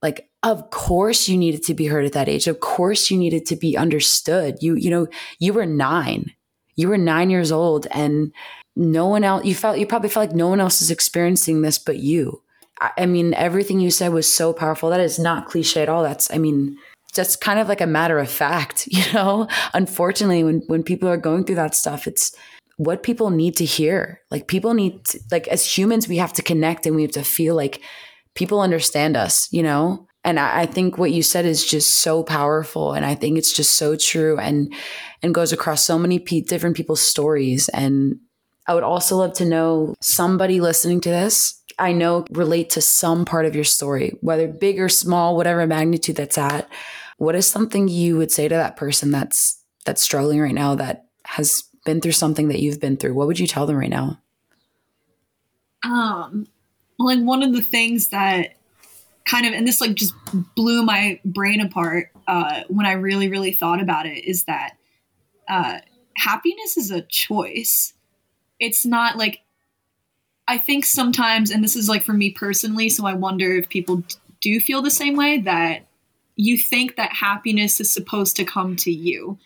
Like, 0.00 0.28
of 0.42 0.70
course 0.70 1.28
you 1.28 1.36
needed 1.36 1.64
to 1.64 1.74
be 1.74 1.86
heard 1.86 2.04
at 2.04 2.12
that 2.12 2.28
age. 2.28 2.46
Of 2.46 2.60
course 2.60 3.10
you 3.10 3.16
needed 3.16 3.46
to 3.46 3.56
be 3.56 3.76
understood. 3.76 4.58
You, 4.60 4.74
you 4.74 4.90
know, 4.90 5.08
you 5.38 5.54
were 5.54 5.66
nine. 5.66 6.32
You 6.76 6.88
were 6.88 6.98
nine 6.98 7.30
years 7.30 7.50
old 7.50 7.86
and 7.90 8.32
no 8.76 9.06
one 9.06 9.24
else, 9.24 9.44
you 9.44 9.54
felt, 9.54 9.78
you 9.78 9.86
probably 9.86 10.10
felt 10.10 10.28
like 10.28 10.36
no 10.36 10.48
one 10.48 10.60
else 10.60 10.82
is 10.82 10.90
experiencing 10.90 11.62
this 11.62 11.78
but 11.78 11.96
you. 11.96 12.42
I, 12.80 12.90
I 12.98 13.06
mean, 13.06 13.32
everything 13.34 13.80
you 13.80 13.90
said 13.90 14.12
was 14.12 14.32
so 14.32 14.52
powerful. 14.52 14.90
That 14.90 15.00
is 15.00 15.18
not 15.18 15.46
cliche 15.46 15.82
at 15.82 15.88
all. 15.88 16.02
That's, 16.02 16.30
I 16.32 16.38
mean, 16.38 16.76
just 17.14 17.40
kind 17.40 17.58
of 17.58 17.68
like 17.68 17.80
a 17.80 17.86
matter 17.86 18.18
of 18.18 18.30
fact, 18.30 18.86
you 18.90 19.04
know? 19.12 19.48
Unfortunately, 19.72 20.44
when, 20.44 20.62
when 20.66 20.82
people 20.82 21.08
are 21.08 21.16
going 21.16 21.44
through 21.44 21.56
that 21.56 21.74
stuff, 21.74 22.06
it's 22.06 22.34
what 22.76 23.02
people 23.02 23.30
need 23.30 23.56
to 23.56 23.64
hear. 23.64 24.20
Like 24.30 24.48
people 24.48 24.74
need 24.74 25.04
to, 25.06 25.20
like 25.30 25.46
as 25.48 25.78
humans, 25.78 26.08
we 26.08 26.16
have 26.18 26.32
to 26.34 26.42
connect 26.42 26.86
and 26.86 26.96
we 26.96 27.02
have 27.02 27.12
to 27.12 27.22
feel 27.22 27.54
like 27.54 27.80
people 28.34 28.60
understand 28.60 29.16
us, 29.16 29.48
you 29.52 29.62
know? 29.62 30.06
And 30.24 30.40
I, 30.40 30.62
I 30.62 30.66
think 30.66 30.98
what 30.98 31.12
you 31.12 31.22
said 31.22 31.44
is 31.44 31.64
just 31.64 32.00
so 32.00 32.22
powerful. 32.22 32.94
And 32.94 33.04
I 33.04 33.14
think 33.14 33.38
it's 33.38 33.52
just 33.52 33.74
so 33.74 33.94
true 33.94 34.38
and, 34.38 34.72
and 35.22 35.34
goes 35.34 35.52
across 35.52 35.84
so 35.84 35.98
many 35.98 36.18
pe- 36.18 36.40
different 36.40 36.76
people's 36.76 37.02
stories. 37.02 37.68
And 37.68 38.18
I 38.66 38.74
would 38.74 38.82
also 38.82 39.16
love 39.16 39.34
to 39.34 39.44
know 39.44 39.94
somebody 40.00 40.60
listening 40.60 41.00
to 41.02 41.10
this 41.10 41.62
I 41.78 41.92
know 41.92 42.24
relate 42.30 42.70
to 42.70 42.80
some 42.80 43.24
part 43.24 43.46
of 43.46 43.54
your 43.54 43.64
story, 43.64 44.16
whether 44.20 44.46
big 44.48 44.78
or 44.80 44.88
small, 44.88 45.36
whatever 45.36 45.66
magnitude 45.66 46.16
that's 46.16 46.38
at. 46.38 46.68
What 47.18 47.34
is 47.34 47.46
something 47.46 47.88
you 47.88 48.16
would 48.16 48.32
say 48.32 48.48
to 48.48 48.54
that 48.54 48.76
person 48.76 49.10
that's 49.10 49.62
that's 49.84 50.02
struggling 50.02 50.40
right 50.40 50.54
now 50.54 50.74
that 50.74 51.06
has 51.24 51.64
been 51.84 52.00
through 52.00 52.12
something 52.12 52.48
that 52.48 52.60
you've 52.60 52.80
been 52.80 52.96
through? 52.96 53.14
What 53.14 53.26
would 53.26 53.38
you 53.38 53.46
tell 53.46 53.66
them 53.66 53.76
right 53.76 53.90
now? 53.90 54.20
Um, 55.84 56.46
like 56.98 57.20
one 57.20 57.42
of 57.42 57.52
the 57.52 57.62
things 57.62 58.08
that 58.08 58.54
kind 59.26 59.46
of 59.46 59.52
and 59.52 59.66
this 59.66 59.80
like 59.80 59.94
just 59.94 60.14
blew 60.54 60.82
my 60.82 61.20
brain 61.24 61.60
apart 61.60 62.10
uh, 62.26 62.62
when 62.68 62.86
I 62.86 62.92
really 62.92 63.28
really 63.28 63.52
thought 63.52 63.80
about 63.80 64.06
it 64.06 64.24
is 64.24 64.44
that 64.44 64.76
uh, 65.48 65.78
happiness 66.16 66.76
is 66.76 66.90
a 66.90 67.02
choice. 67.02 67.92
It's 68.58 68.86
not 68.86 69.16
like 69.16 69.40
I 70.46 70.58
think 70.58 70.84
sometimes, 70.84 71.50
and 71.50 71.64
this 71.64 71.76
is 71.76 71.88
like 71.88 72.02
for 72.02 72.12
me 72.12 72.30
personally, 72.30 72.88
so 72.88 73.06
I 73.06 73.14
wonder 73.14 73.52
if 73.52 73.68
people 73.68 74.02
do 74.40 74.60
feel 74.60 74.82
the 74.82 74.90
same 74.90 75.16
way 75.16 75.38
that 75.40 75.86
you 76.36 76.58
think 76.58 76.96
that 76.96 77.12
happiness 77.12 77.80
is 77.80 77.92
supposed 77.92 78.36
to 78.36 78.44
come 78.44 78.76
to 78.76 78.90
you. 78.90 79.38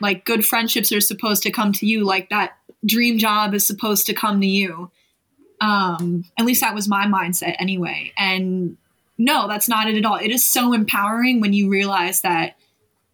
Like 0.00 0.24
good 0.24 0.44
friendships 0.44 0.92
are 0.92 1.00
supposed 1.00 1.42
to 1.44 1.50
come 1.50 1.72
to 1.74 1.86
you, 1.86 2.04
like 2.04 2.30
that 2.30 2.56
dream 2.84 3.18
job 3.18 3.54
is 3.54 3.66
supposed 3.66 4.06
to 4.06 4.14
come 4.14 4.40
to 4.40 4.46
you. 4.46 4.90
Um, 5.60 6.24
at 6.38 6.44
least 6.44 6.60
that 6.60 6.74
was 6.74 6.88
my 6.88 7.06
mindset 7.06 7.56
anyway. 7.58 8.12
And 8.18 8.76
no, 9.16 9.48
that's 9.48 9.68
not 9.68 9.88
it 9.88 9.96
at 9.96 10.04
all. 10.04 10.16
It 10.16 10.30
is 10.30 10.44
so 10.44 10.72
empowering 10.72 11.40
when 11.40 11.52
you 11.52 11.70
realize 11.70 12.20
that 12.22 12.56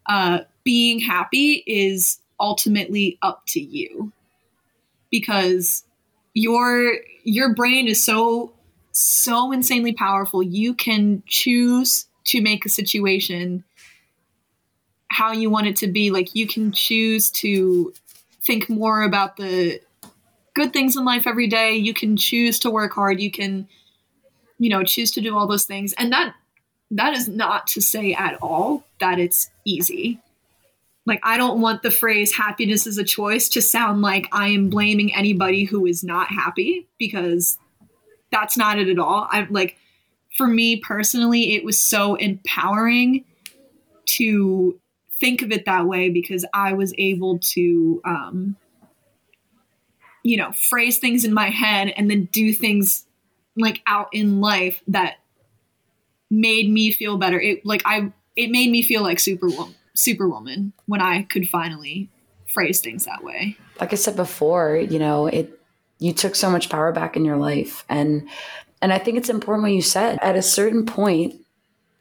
uh, 0.06 0.40
being 0.64 0.98
happy 0.98 1.62
is 1.66 2.18
ultimately 2.40 3.18
up 3.22 3.42
to 3.48 3.60
you 3.60 4.12
because 5.10 5.84
your 6.32 6.94
your 7.22 7.54
brain 7.54 7.86
is 7.86 8.02
so 8.02 8.52
so 8.92 9.52
insanely 9.52 9.92
powerful 9.92 10.42
you 10.42 10.74
can 10.74 11.22
choose 11.26 12.06
to 12.24 12.40
make 12.40 12.64
a 12.64 12.68
situation 12.68 13.64
how 15.10 15.32
you 15.32 15.50
want 15.50 15.66
it 15.66 15.76
to 15.76 15.88
be. 15.88 16.10
Like 16.10 16.34
you 16.34 16.46
can 16.46 16.72
choose 16.72 17.30
to 17.32 17.92
think 18.42 18.68
more 18.68 19.02
about 19.02 19.36
the 19.36 19.80
good 20.54 20.72
things 20.72 20.96
in 20.96 21.04
life 21.04 21.26
every 21.26 21.46
day. 21.46 21.74
You 21.74 21.94
can 21.94 22.16
choose 22.16 22.58
to 22.60 22.70
work 22.70 22.92
hard. 22.92 23.20
You 23.20 23.30
can 23.30 23.68
you 24.58 24.68
know 24.68 24.84
choose 24.84 25.10
to 25.12 25.20
do 25.20 25.36
all 25.36 25.46
those 25.46 25.64
things. 25.64 25.92
And 25.94 26.12
that 26.12 26.34
that 26.92 27.14
is 27.14 27.28
not 27.28 27.66
to 27.68 27.80
say 27.80 28.14
at 28.14 28.38
all 28.42 28.84
that 28.98 29.18
it's 29.18 29.50
easy. 29.64 30.20
Like 31.06 31.20
i 31.24 31.36
don't 31.36 31.60
want 31.60 31.82
the 31.82 31.90
phrase 31.90 32.32
happiness 32.32 32.86
is 32.86 32.98
a 32.98 33.04
choice 33.04 33.48
to 33.48 33.62
sound 33.62 34.02
like 34.02 34.28
i 34.32 34.48
am 34.48 34.68
blaming 34.68 35.12
anybody 35.14 35.64
who 35.64 35.86
is 35.86 36.04
not 36.04 36.28
happy 36.28 36.86
because 36.98 37.58
that's 38.30 38.56
not 38.56 38.78
it 38.78 38.88
at 38.88 38.98
all. 38.98 39.26
I'm 39.30 39.48
like 39.50 39.76
for 40.40 40.46
me 40.46 40.76
personally 40.76 41.54
it 41.54 41.64
was 41.64 41.78
so 41.78 42.14
empowering 42.14 43.24
to 44.06 44.80
think 45.20 45.42
of 45.42 45.52
it 45.52 45.66
that 45.66 45.84
way 45.86 46.08
because 46.08 46.46
i 46.54 46.72
was 46.72 46.94
able 46.96 47.38
to 47.40 48.00
um 48.06 48.56
you 50.22 50.38
know 50.38 50.50
phrase 50.52 50.98
things 50.98 51.26
in 51.26 51.34
my 51.34 51.50
head 51.50 51.92
and 51.96 52.10
then 52.10 52.24
do 52.32 52.54
things 52.54 53.04
like 53.56 53.82
out 53.86 54.08
in 54.12 54.40
life 54.40 54.82
that 54.88 55.16
made 56.30 56.70
me 56.70 56.90
feel 56.90 57.18
better. 57.18 57.40
It 57.40 57.66
like 57.66 57.82
i 57.84 58.12
it 58.36 58.50
made 58.50 58.70
me 58.70 58.82
feel 58.82 59.02
like 59.02 59.18
superwoman 59.18 59.74
superwoman 59.94 60.72
when 60.86 61.00
i 61.00 61.22
could 61.24 61.48
finally 61.48 62.08
phrase 62.48 62.80
things 62.80 63.04
that 63.04 63.22
way. 63.22 63.56
Like 63.80 63.92
i 63.92 63.96
said 63.96 64.16
before 64.16 64.76
you 64.76 64.98
know 64.98 65.26
it 65.26 65.60
you 65.98 66.12
took 66.12 66.34
so 66.34 66.50
much 66.50 66.70
power 66.70 66.92
back 66.92 67.16
in 67.16 67.24
your 67.24 67.36
life 67.36 67.84
and 67.88 68.28
and 68.82 68.92
i 68.92 68.98
think 68.98 69.16
it's 69.16 69.28
important 69.28 69.62
what 69.62 69.72
you 69.72 69.82
said 69.82 70.18
at 70.22 70.36
a 70.36 70.42
certain 70.42 70.84
point 70.84 71.34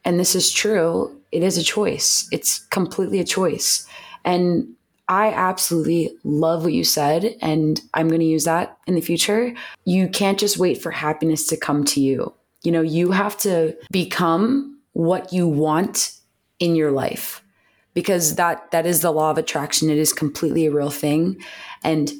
and 0.04 0.18
this 0.18 0.34
is 0.34 0.50
true 0.50 1.16
it 1.32 1.42
is 1.42 1.58
a 1.58 1.62
choice 1.62 2.28
it's 2.32 2.60
completely 2.66 3.20
a 3.20 3.24
choice 3.24 3.86
and 4.24 4.68
I 5.10 5.32
absolutely 5.32 6.16
love 6.22 6.62
what 6.62 6.72
you 6.72 6.84
said, 6.84 7.34
and 7.42 7.80
I'm 7.94 8.06
going 8.06 8.20
to 8.20 8.26
use 8.26 8.44
that 8.44 8.78
in 8.86 8.94
the 8.94 9.00
future. 9.00 9.52
You 9.84 10.08
can't 10.08 10.38
just 10.38 10.56
wait 10.56 10.80
for 10.80 10.92
happiness 10.92 11.48
to 11.48 11.56
come 11.56 11.84
to 11.86 12.00
you. 12.00 12.32
You 12.62 12.70
know, 12.70 12.80
you 12.80 13.10
have 13.10 13.36
to 13.38 13.76
become 13.90 14.78
what 14.92 15.32
you 15.32 15.48
want 15.48 16.12
in 16.60 16.76
your 16.76 16.92
life 16.92 17.42
because 17.92 18.36
that 18.36 18.70
that 18.70 18.86
is 18.86 19.00
the 19.00 19.10
law 19.10 19.32
of 19.32 19.38
attraction. 19.38 19.90
It 19.90 19.98
is 19.98 20.12
completely 20.12 20.66
a 20.66 20.70
real 20.70 20.90
thing. 20.90 21.42
And 21.82 22.12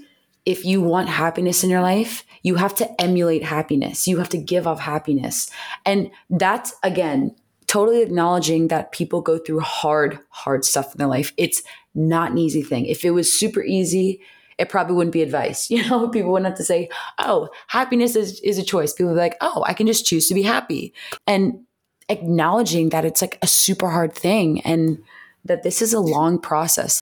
if 0.46 0.64
you 0.64 0.80
want 0.80 1.08
happiness 1.08 1.62
in 1.62 1.70
your 1.70 1.82
life, 1.82 2.24
you 2.42 2.56
have 2.56 2.74
to 2.76 3.00
emulate 3.00 3.44
happiness. 3.44 4.08
You 4.08 4.18
have 4.18 4.30
to 4.30 4.38
give 4.38 4.66
off 4.66 4.80
happiness. 4.80 5.50
And 5.84 6.10
that's 6.30 6.74
again 6.82 7.34
totally 7.66 8.02
acknowledging 8.02 8.66
that 8.66 8.90
people 8.90 9.20
go 9.20 9.38
through 9.38 9.60
hard, 9.60 10.18
hard 10.30 10.64
stuff 10.64 10.92
in 10.92 10.98
their 10.98 11.06
life. 11.06 11.32
It's 11.36 11.62
not 11.94 12.32
an 12.32 12.38
easy 12.38 12.62
thing. 12.62 12.86
If 12.86 13.04
it 13.04 13.12
was 13.12 13.32
super 13.32 13.62
easy, 13.62 14.20
it 14.58 14.68
probably 14.68 14.96
wouldn't 14.96 15.12
be 15.12 15.22
advice. 15.22 15.70
You 15.70 15.88
know, 15.88 16.08
people 16.08 16.32
wouldn't 16.32 16.48
have 16.48 16.58
to 16.58 16.64
say, 16.64 16.88
oh, 17.18 17.48
happiness 17.68 18.16
is, 18.16 18.40
is 18.40 18.58
a 18.58 18.64
choice. 18.64 18.92
People 18.92 19.12
would 19.12 19.18
be 19.18 19.20
like, 19.20 19.36
oh, 19.40 19.64
I 19.68 19.74
can 19.74 19.86
just 19.86 20.04
choose 20.04 20.26
to 20.26 20.34
be 20.34 20.42
happy. 20.42 20.92
And 21.28 21.60
acknowledging 22.08 22.88
that 22.88 23.04
it's 23.04 23.22
like 23.22 23.38
a 23.40 23.46
super 23.46 23.88
hard 23.88 24.12
thing 24.14 24.60
and 24.62 25.00
that 25.44 25.62
this 25.62 25.80
is 25.80 25.94
a 25.94 26.00
long 26.00 26.40
process. 26.40 27.00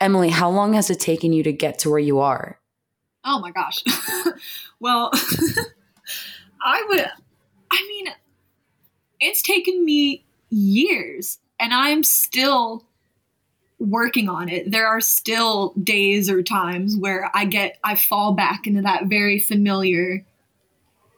Emily, 0.00 0.30
how 0.30 0.50
long 0.50 0.72
has 0.72 0.90
it 0.90 0.98
taken 0.98 1.32
you 1.32 1.44
to 1.44 1.52
get 1.52 1.78
to 1.80 1.90
where 1.90 1.98
you 2.00 2.18
are? 2.18 2.58
Oh 3.24 3.38
my 3.40 3.50
gosh. 3.50 3.82
well, 4.80 5.10
I 6.62 6.84
would, 6.88 7.06
I 7.70 7.86
mean, 7.88 8.06
it's 9.20 9.42
taken 9.42 9.84
me 9.84 10.24
years 10.50 11.38
and 11.60 11.74
I'm 11.74 12.04
still 12.04 12.84
working 13.78 14.28
on 14.28 14.48
it. 14.48 14.70
There 14.70 14.86
are 14.86 15.00
still 15.00 15.72
days 15.74 16.30
or 16.30 16.42
times 16.42 16.96
where 16.96 17.30
I 17.34 17.44
get, 17.44 17.78
I 17.84 17.94
fall 17.94 18.32
back 18.32 18.66
into 18.66 18.82
that 18.82 19.06
very 19.06 19.38
familiar 19.38 20.24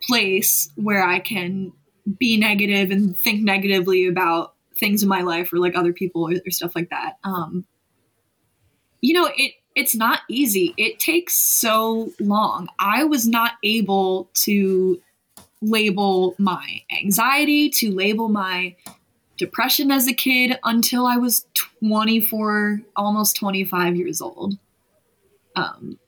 place 0.02 0.70
where 0.76 1.02
I 1.02 1.20
can 1.20 1.72
be 2.18 2.36
negative 2.36 2.90
and 2.90 3.16
think 3.16 3.42
negatively 3.42 4.06
about 4.06 4.54
things 4.76 5.02
in 5.02 5.08
my 5.08 5.22
life 5.22 5.52
or 5.52 5.58
like 5.58 5.76
other 5.76 5.92
people 5.92 6.28
or, 6.28 6.32
or 6.32 6.50
stuff 6.50 6.74
like 6.74 6.90
that. 6.90 7.18
Um, 7.22 7.66
you 9.00 9.14
know, 9.14 9.30
it, 9.34 9.54
it's 9.80 9.96
not 9.96 10.20
easy. 10.28 10.74
It 10.76 11.00
takes 11.00 11.34
so 11.34 12.12
long. 12.20 12.68
I 12.78 13.04
was 13.04 13.26
not 13.26 13.52
able 13.64 14.28
to 14.34 15.00
label 15.62 16.34
my 16.38 16.82
anxiety, 17.02 17.70
to 17.70 17.90
label 17.90 18.28
my 18.28 18.76
depression 19.38 19.90
as 19.90 20.06
a 20.06 20.12
kid 20.12 20.58
until 20.64 21.06
I 21.06 21.16
was 21.16 21.46
24, 21.82 22.82
almost 22.94 23.36
25 23.36 23.96
years 23.96 24.20
old. 24.20 24.58
Um, 25.56 25.98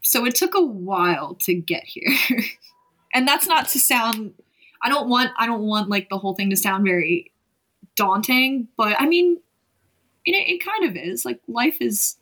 so 0.00 0.24
it 0.24 0.34
took 0.34 0.54
a 0.54 0.64
while 0.64 1.34
to 1.40 1.52
get 1.52 1.84
here. 1.84 2.10
and 3.14 3.28
that's 3.28 3.46
not 3.46 3.68
to 3.68 3.78
sound 3.78 4.32
I 4.80 4.88
don't 4.88 5.08
want 5.08 5.32
I 5.36 5.46
don't 5.46 5.62
want 5.62 5.90
like 5.90 6.08
the 6.08 6.18
whole 6.18 6.34
thing 6.34 6.48
to 6.50 6.56
sound 6.56 6.84
very 6.84 7.30
daunting, 7.94 8.68
but 8.76 8.98
I 8.98 9.06
mean 9.06 9.38
it, 10.24 10.32
it 10.32 10.64
kind 10.64 10.84
of 10.84 10.96
is. 10.96 11.26
Like 11.26 11.40
life 11.46 11.76
is 11.80 12.16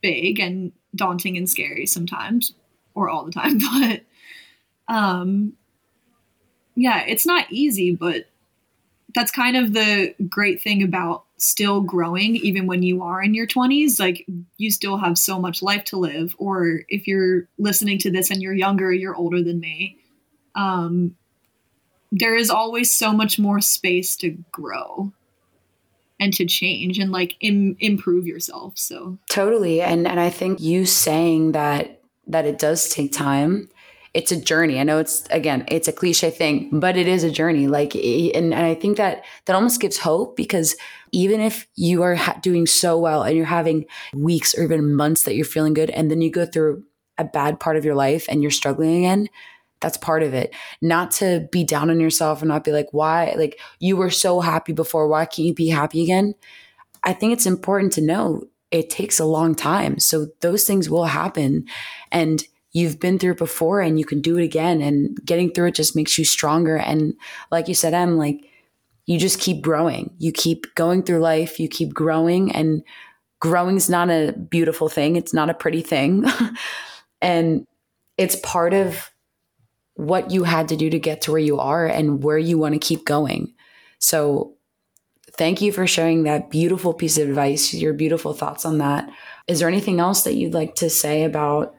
big 0.00 0.40
and 0.40 0.72
daunting 0.94 1.36
and 1.36 1.48
scary 1.48 1.86
sometimes 1.86 2.52
or 2.94 3.08
all 3.08 3.24
the 3.24 3.32
time, 3.32 3.58
but 3.80 4.02
um, 4.88 5.52
yeah, 6.74 7.04
it's 7.06 7.26
not 7.26 7.46
easy, 7.50 7.94
but 7.94 8.26
that's 9.14 9.32
kind 9.32 9.56
of 9.56 9.72
the 9.72 10.14
great 10.28 10.62
thing 10.62 10.82
about 10.82 11.24
still 11.36 11.80
growing 11.80 12.36
even 12.36 12.66
when 12.66 12.82
you 12.82 13.02
are 13.02 13.22
in 13.22 13.32
your 13.32 13.46
20s 13.46 13.98
like 13.98 14.26
you 14.58 14.70
still 14.70 14.98
have 14.98 15.16
so 15.16 15.38
much 15.38 15.62
life 15.62 15.82
to 15.84 15.96
live 15.96 16.34
or 16.38 16.82
if 16.88 17.08
you're 17.08 17.48
listening 17.58 17.98
to 17.98 18.10
this 18.10 18.30
and 18.30 18.42
you're 18.42 18.52
younger 18.52 18.92
you're 18.92 19.16
older 19.16 19.42
than 19.42 19.58
me 19.58 19.96
um, 20.54 21.16
there 22.12 22.36
is 22.36 22.50
always 22.50 22.94
so 22.94 23.12
much 23.12 23.38
more 23.38 23.60
space 23.60 24.16
to 24.16 24.36
grow 24.52 25.10
and 26.20 26.32
to 26.34 26.46
change 26.46 26.98
and 26.98 27.10
like 27.10 27.36
Im- 27.40 27.76
improve 27.80 28.26
yourself 28.26 28.74
so 28.76 29.18
totally 29.28 29.80
and 29.80 30.06
and 30.06 30.20
i 30.20 30.30
think 30.30 30.60
you 30.60 30.86
saying 30.86 31.52
that 31.52 32.02
that 32.26 32.46
it 32.46 32.58
does 32.58 32.88
take 32.88 33.12
time 33.12 33.68
it's 34.12 34.32
a 34.32 34.40
journey. 34.40 34.80
I 34.80 34.82
know 34.82 34.98
it's 34.98 35.24
again, 35.30 35.64
it's 35.68 35.86
a 35.86 35.92
cliche 35.92 36.30
thing, 36.30 36.80
but 36.80 36.96
it 36.96 37.06
is 37.06 37.22
a 37.22 37.30
journey. 37.30 37.68
Like, 37.68 37.94
and, 37.94 38.52
and 38.52 38.54
I 38.54 38.74
think 38.74 38.96
that 38.96 39.24
that 39.44 39.54
almost 39.54 39.80
gives 39.80 39.98
hope 39.98 40.36
because 40.36 40.76
even 41.12 41.40
if 41.40 41.66
you 41.76 42.02
are 42.02 42.16
ha- 42.16 42.38
doing 42.42 42.66
so 42.66 42.98
well 42.98 43.22
and 43.22 43.36
you're 43.36 43.46
having 43.46 43.86
weeks 44.14 44.54
or 44.56 44.64
even 44.64 44.94
months 44.94 45.24
that 45.24 45.36
you're 45.36 45.44
feeling 45.44 45.74
good, 45.74 45.90
and 45.90 46.10
then 46.10 46.20
you 46.20 46.30
go 46.30 46.44
through 46.44 46.82
a 47.18 47.24
bad 47.24 47.60
part 47.60 47.76
of 47.76 47.84
your 47.84 47.94
life 47.94 48.26
and 48.28 48.42
you're 48.42 48.50
struggling 48.50 49.04
again, 49.04 49.28
that's 49.80 49.96
part 49.96 50.22
of 50.22 50.34
it. 50.34 50.54
Not 50.80 51.10
to 51.12 51.48
be 51.50 51.64
down 51.64 51.90
on 51.90 52.00
yourself 52.00 52.42
and 52.42 52.48
not 52.48 52.64
be 52.64 52.72
like, 52.72 52.88
why? 52.92 53.34
Like, 53.36 53.58
you 53.78 53.96
were 53.96 54.10
so 54.10 54.40
happy 54.40 54.72
before. 54.72 55.08
Why 55.08 55.24
can't 55.24 55.48
you 55.48 55.54
be 55.54 55.68
happy 55.68 56.02
again? 56.02 56.34
I 57.02 57.12
think 57.12 57.32
it's 57.32 57.46
important 57.46 57.92
to 57.94 58.02
know 58.02 58.44
it 58.70 58.90
takes 58.90 59.18
a 59.18 59.24
long 59.24 59.54
time. 59.54 59.98
So 59.98 60.28
those 60.40 60.64
things 60.64 60.88
will 60.88 61.06
happen. 61.06 61.64
And 62.12 62.44
you've 62.72 63.00
been 63.00 63.18
through 63.18 63.34
before 63.34 63.80
and 63.80 63.98
you 63.98 64.04
can 64.04 64.20
do 64.20 64.38
it 64.38 64.44
again 64.44 64.80
and 64.80 65.18
getting 65.24 65.50
through 65.50 65.66
it 65.66 65.74
just 65.74 65.96
makes 65.96 66.16
you 66.16 66.24
stronger 66.24 66.76
and 66.76 67.14
like 67.50 67.66
you 67.68 67.74
said 67.74 67.92
em 67.92 68.16
like 68.16 68.48
you 69.06 69.18
just 69.18 69.40
keep 69.40 69.60
growing 69.60 70.14
you 70.18 70.30
keep 70.30 70.72
going 70.76 71.02
through 71.02 71.18
life 71.18 71.58
you 71.58 71.68
keep 71.68 71.92
growing 71.92 72.52
and 72.52 72.82
growing 73.40 73.76
is 73.76 73.90
not 73.90 74.08
a 74.08 74.32
beautiful 74.50 74.88
thing 74.88 75.16
it's 75.16 75.34
not 75.34 75.50
a 75.50 75.54
pretty 75.54 75.82
thing 75.82 76.24
and 77.20 77.66
it's 78.16 78.36
part 78.36 78.72
of 78.72 79.09
what 79.94 80.30
you 80.30 80.44
had 80.44 80.68
to 80.68 80.76
do 80.76 80.88
to 80.88 80.98
get 80.98 81.22
to 81.22 81.32
where 81.32 81.40
you 81.40 81.58
are 81.58 81.86
and 81.86 82.22
where 82.22 82.38
you 82.38 82.58
want 82.58 82.74
to 82.74 82.78
keep 82.78 83.04
going 83.04 83.52
so 83.98 84.54
thank 85.32 85.60
you 85.60 85.72
for 85.72 85.86
sharing 85.86 86.22
that 86.22 86.50
beautiful 86.50 86.94
piece 86.94 87.18
of 87.18 87.28
advice 87.28 87.74
your 87.74 87.92
beautiful 87.92 88.32
thoughts 88.32 88.64
on 88.64 88.78
that 88.78 89.10
is 89.46 89.58
there 89.58 89.68
anything 89.68 90.00
else 90.00 90.22
that 90.22 90.34
you'd 90.34 90.54
like 90.54 90.76
to 90.76 90.88
say 90.88 91.24
about 91.24 91.74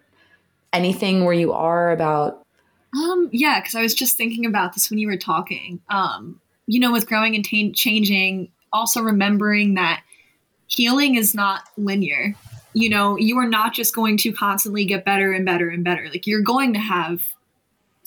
anything 0.73 1.23
where 1.23 1.33
you 1.33 1.53
are 1.53 1.91
about? 1.91 2.45
Um, 2.93 3.29
yeah, 3.31 3.59
because 3.59 3.75
I 3.75 3.81
was 3.81 3.93
just 3.93 4.17
thinking 4.17 4.45
about 4.45 4.73
this 4.73 4.89
when 4.89 4.99
you 4.99 5.07
were 5.07 5.17
talking. 5.17 5.79
Um, 5.89 6.41
you 6.67 6.79
know, 6.79 6.91
with 6.91 7.07
growing 7.07 7.35
and 7.35 7.45
t- 7.45 7.71
changing, 7.71 8.51
also 8.73 9.01
remembering 9.01 9.75
that 9.75 10.03
healing 10.67 11.15
is 11.15 11.33
not 11.33 11.63
linear. 11.77 12.35
You 12.73 12.89
know, 12.89 13.17
you 13.17 13.37
are 13.37 13.47
not 13.47 13.73
just 13.73 13.95
going 13.95 14.17
to 14.17 14.31
constantly 14.31 14.85
get 14.85 15.05
better 15.05 15.31
and 15.31 15.45
better 15.45 15.69
and 15.69 15.83
better. 15.83 16.07
Like 16.09 16.27
you're 16.27 16.41
going 16.41 16.73
to 16.73 16.79
have 16.79 17.21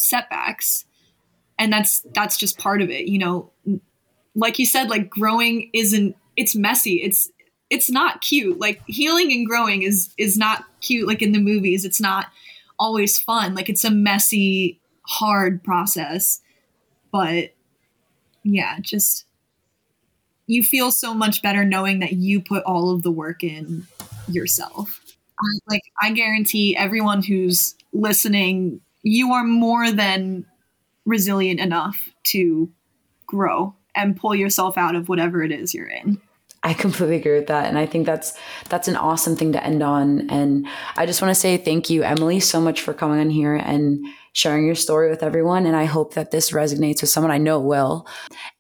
setbacks, 0.05 0.85
and 1.59 1.73
that's 1.73 2.01
that's 2.15 2.37
just 2.37 2.59
part 2.59 2.83
of 2.83 2.91
it. 2.91 3.07
You 3.07 3.19
know, 3.19 3.53
like 4.35 4.59
you 4.59 4.67
said, 4.67 4.91
like 4.91 5.11
growing 5.11 5.71
isn't 5.73 6.17
it's 6.37 6.55
messy. 6.57 7.03
It's 7.03 7.31
it's 7.71 7.91
not 7.91 8.21
cute. 8.21 8.59
Like 8.59 8.83
healing 8.87 9.33
and 9.33 9.47
growing 9.47 9.83
is 9.83 10.13
is 10.19 10.37
not 10.37 10.65
cute 10.81 11.09
like 11.09 11.23
in 11.23 11.33
the 11.33 11.41
movies. 11.41 11.85
It's 11.85 12.01
not 12.01 12.27
always 12.79 13.19
fun. 13.19 13.55
Like 13.55 13.69
it's 13.69 13.85
a 13.85 13.91
messy, 13.91 14.81
hard 15.03 15.63
process. 15.63 16.41
But 17.13 17.55
yeah, 18.43 18.79
just 18.81 19.25
you 20.47 20.63
feel 20.63 20.91
so 20.91 21.15
much 21.15 21.43
better 21.43 21.65
knowing 21.65 22.01
that 22.01 22.13
you 22.13 22.41
put 22.41 22.65
all 22.65 22.91
of 22.91 23.03
the 23.03 23.11
work 23.11 23.43
in 23.43 23.87
yourself. 24.29 25.01
Like 25.69 25.83
I 26.01 26.13
guarantee 26.13 26.77
everyone 26.77 27.23
who's 27.23 27.75
listening, 27.93 28.81
you 29.05 29.33
are 29.33 29.45
more 29.45 29.93
than 29.93 30.47
resilient 31.05 31.61
enough 31.61 32.09
to 32.25 32.71
grow 33.27 33.75
and 33.95 34.17
pull 34.17 34.35
yourself 34.35 34.77
out 34.77 34.97
of 34.97 35.09
whatever 35.09 35.43
it 35.43 35.53
is 35.53 35.73
you're 35.73 35.87
in. 35.87 36.21
I 36.65 36.73
completely 36.73 37.17
agree 37.17 37.39
with 37.39 37.49
that. 37.49 37.67
And 37.67 37.79
I 37.79 37.85
think 37.85 38.07
that's 38.07 38.33
that's 38.71 38.89
an 38.89 38.97
awesome 38.97 39.37
thing 39.37 39.53
to 39.53 39.63
end 39.63 39.83
on. 39.83 40.31
And 40.31 40.67
I 40.97 41.05
just 41.05 41.21
want 41.21 41.31
to 41.31 41.39
say 41.39 41.59
thank 41.59 41.91
you, 41.91 42.03
Emily, 42.03 42.41
so 42.41 42.59
much 42.59 42.81
for 42.81 42.95
coming 42.95 43.21
on 43.21 43.29
here 43.29 43.55
and 43.55 44.03
sharing 44.33 44.65
your 44.65 44.75
story 44.75 45.11
with 45.11 45.23
everyone. 45.23 45.67
And 45.67 45.77
I 45.77 45.85
hope 45.85 46.15
that 46.15 46.31
this 46.31 46.53
resonates 46.53 47.03
with 47.03 47.11
someone. 47.11 47.31
I 47.31 47.39
know 47.39 47.61
it 47.61 47.67
will. 47.67 48.09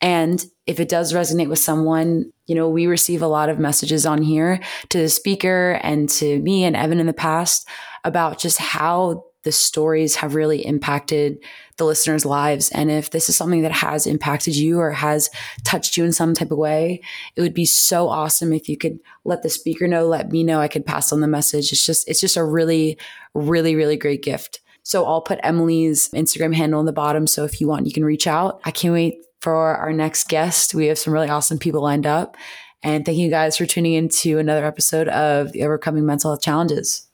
And 0.02 0.44
if 0.66 0.80
it 0.80 0.90
does 0.90 1.14
resonate 1.14 1.48
with 1.48 1.58
someone, 1.58 2.30
you 2.46 2.54
know, 2.54 2.68
we 2.68 2.86
receive 2.86 3.22
a 3.22 3.26
lot 3.26 3.48
of 3.48 3.58
messages 3.58 4.04
on 4.04 4.22
here 4.22 4.60
to 4.90 4.98
the 4.98 5.08
speaker 5.08 5.80
and 5.82 6.06
to 6.10 6.38
me 6.40 6.64
and 6.64 6.76
Evan 6.76 7.00
in 7.00 7.06
the 7.06 7.14
past 7.14 7.66
about 8.04 8.38
just 8.38 8.58
how 8.58 9.24
the 9.44 9.52
stories 9.52 10.16
have 10.16 10.34
really 10.34 10.64
impacted 10.66 11.38
the 11.76 11.84
listeners' 11.84 12.24
lives. 12.24 12.70
And 12.70 12.90
if 12.90 13.10
this 13.10 13.28
is 13.28 13.36
something 13.36 13.62
that 13.62 13.72
has 13.72 14.06
impacted 14.06 14.56
you 14.56 14.80
or 14.80 14.90
has 14.90 15.30
touched 15.62 15.96
you 15.96 16.04
in 16.04 16.12
some 16.12 16.34
type 16.34 16.50
of 16.50 16.58
way, 16.58 17.00
it 17.36 17.40
would 17.40 17.54
be 17.54 17.64
so 17.64 18.08
awesome 18.08 18.52
if 18.52 18.68
you 18.68 18.76
could 18.76 18.98
let 19.24 19.42
the 19.42 19.50
speaker 19.50 19.86
know, 19.86 20.06
let 20.06 20.30
me 20.30 20.42
know. 20.42 20.60
I 20.60 20.68
could 20.68 20.86
pass 20.86 21.12
on 21.12 21.20
the 21.20 21.28
message. 21.28 21.72
It's 21.72 21.84
just, 21.84 22.08
it's 22.08 22.20
just 22.20 22.36
a 22.36 22.44
really, 22.44 22.98
really, 23.34 23.76
really 23.76 23.96
great 23.96 24.22
gift. 24.22 24.60
So 24.82 25.06
I'll 25.06 25.22
put 25.22 25.40
Emily's 25.42 26.10
Instagram 26.10 26.54
handle 26.54 26.80
in 26.80 26.86
the 26.86 26.92
bottom. 26.92 27.26
So 27.26 27.44
if 27.44 27.60
you 27.60 27.68
want, 27.68 27.86
you 27.86 27.92
can 27.92 28.04
reach 28.04 28.26
out. 28.26 28.60
I 28.64 28.70
can't 28.70 28.92
wait 28.92 29.24
for 29.40 29.76
our 29.76 29.92
next 29.92 30.28
guest. 30.28 30.74
We 30.74 30.86
have 30.86 30.98
some 30.98 31.12
really 31.12 31.28
awesome 31.28 31.58
people 31.58 31.82
lined 31.82 32.06
up. 32.06 32.36
And 32.82 33.04
thank 33.04 33.16
you 33.16 33.30
guys 33.30 33.56
for 33.56 33.64
tuning 33.64 33.94
in 33.94 34.10
to 34.10 34.38
another 34.38 34.64
episode 34.66 35.08
of 35.08 35.52
the 35.52 35.64
Overcoming 35.64 36.04
Mental 36.04 36.30
Health 36.30 36.42
Challenges. 36.42 37.08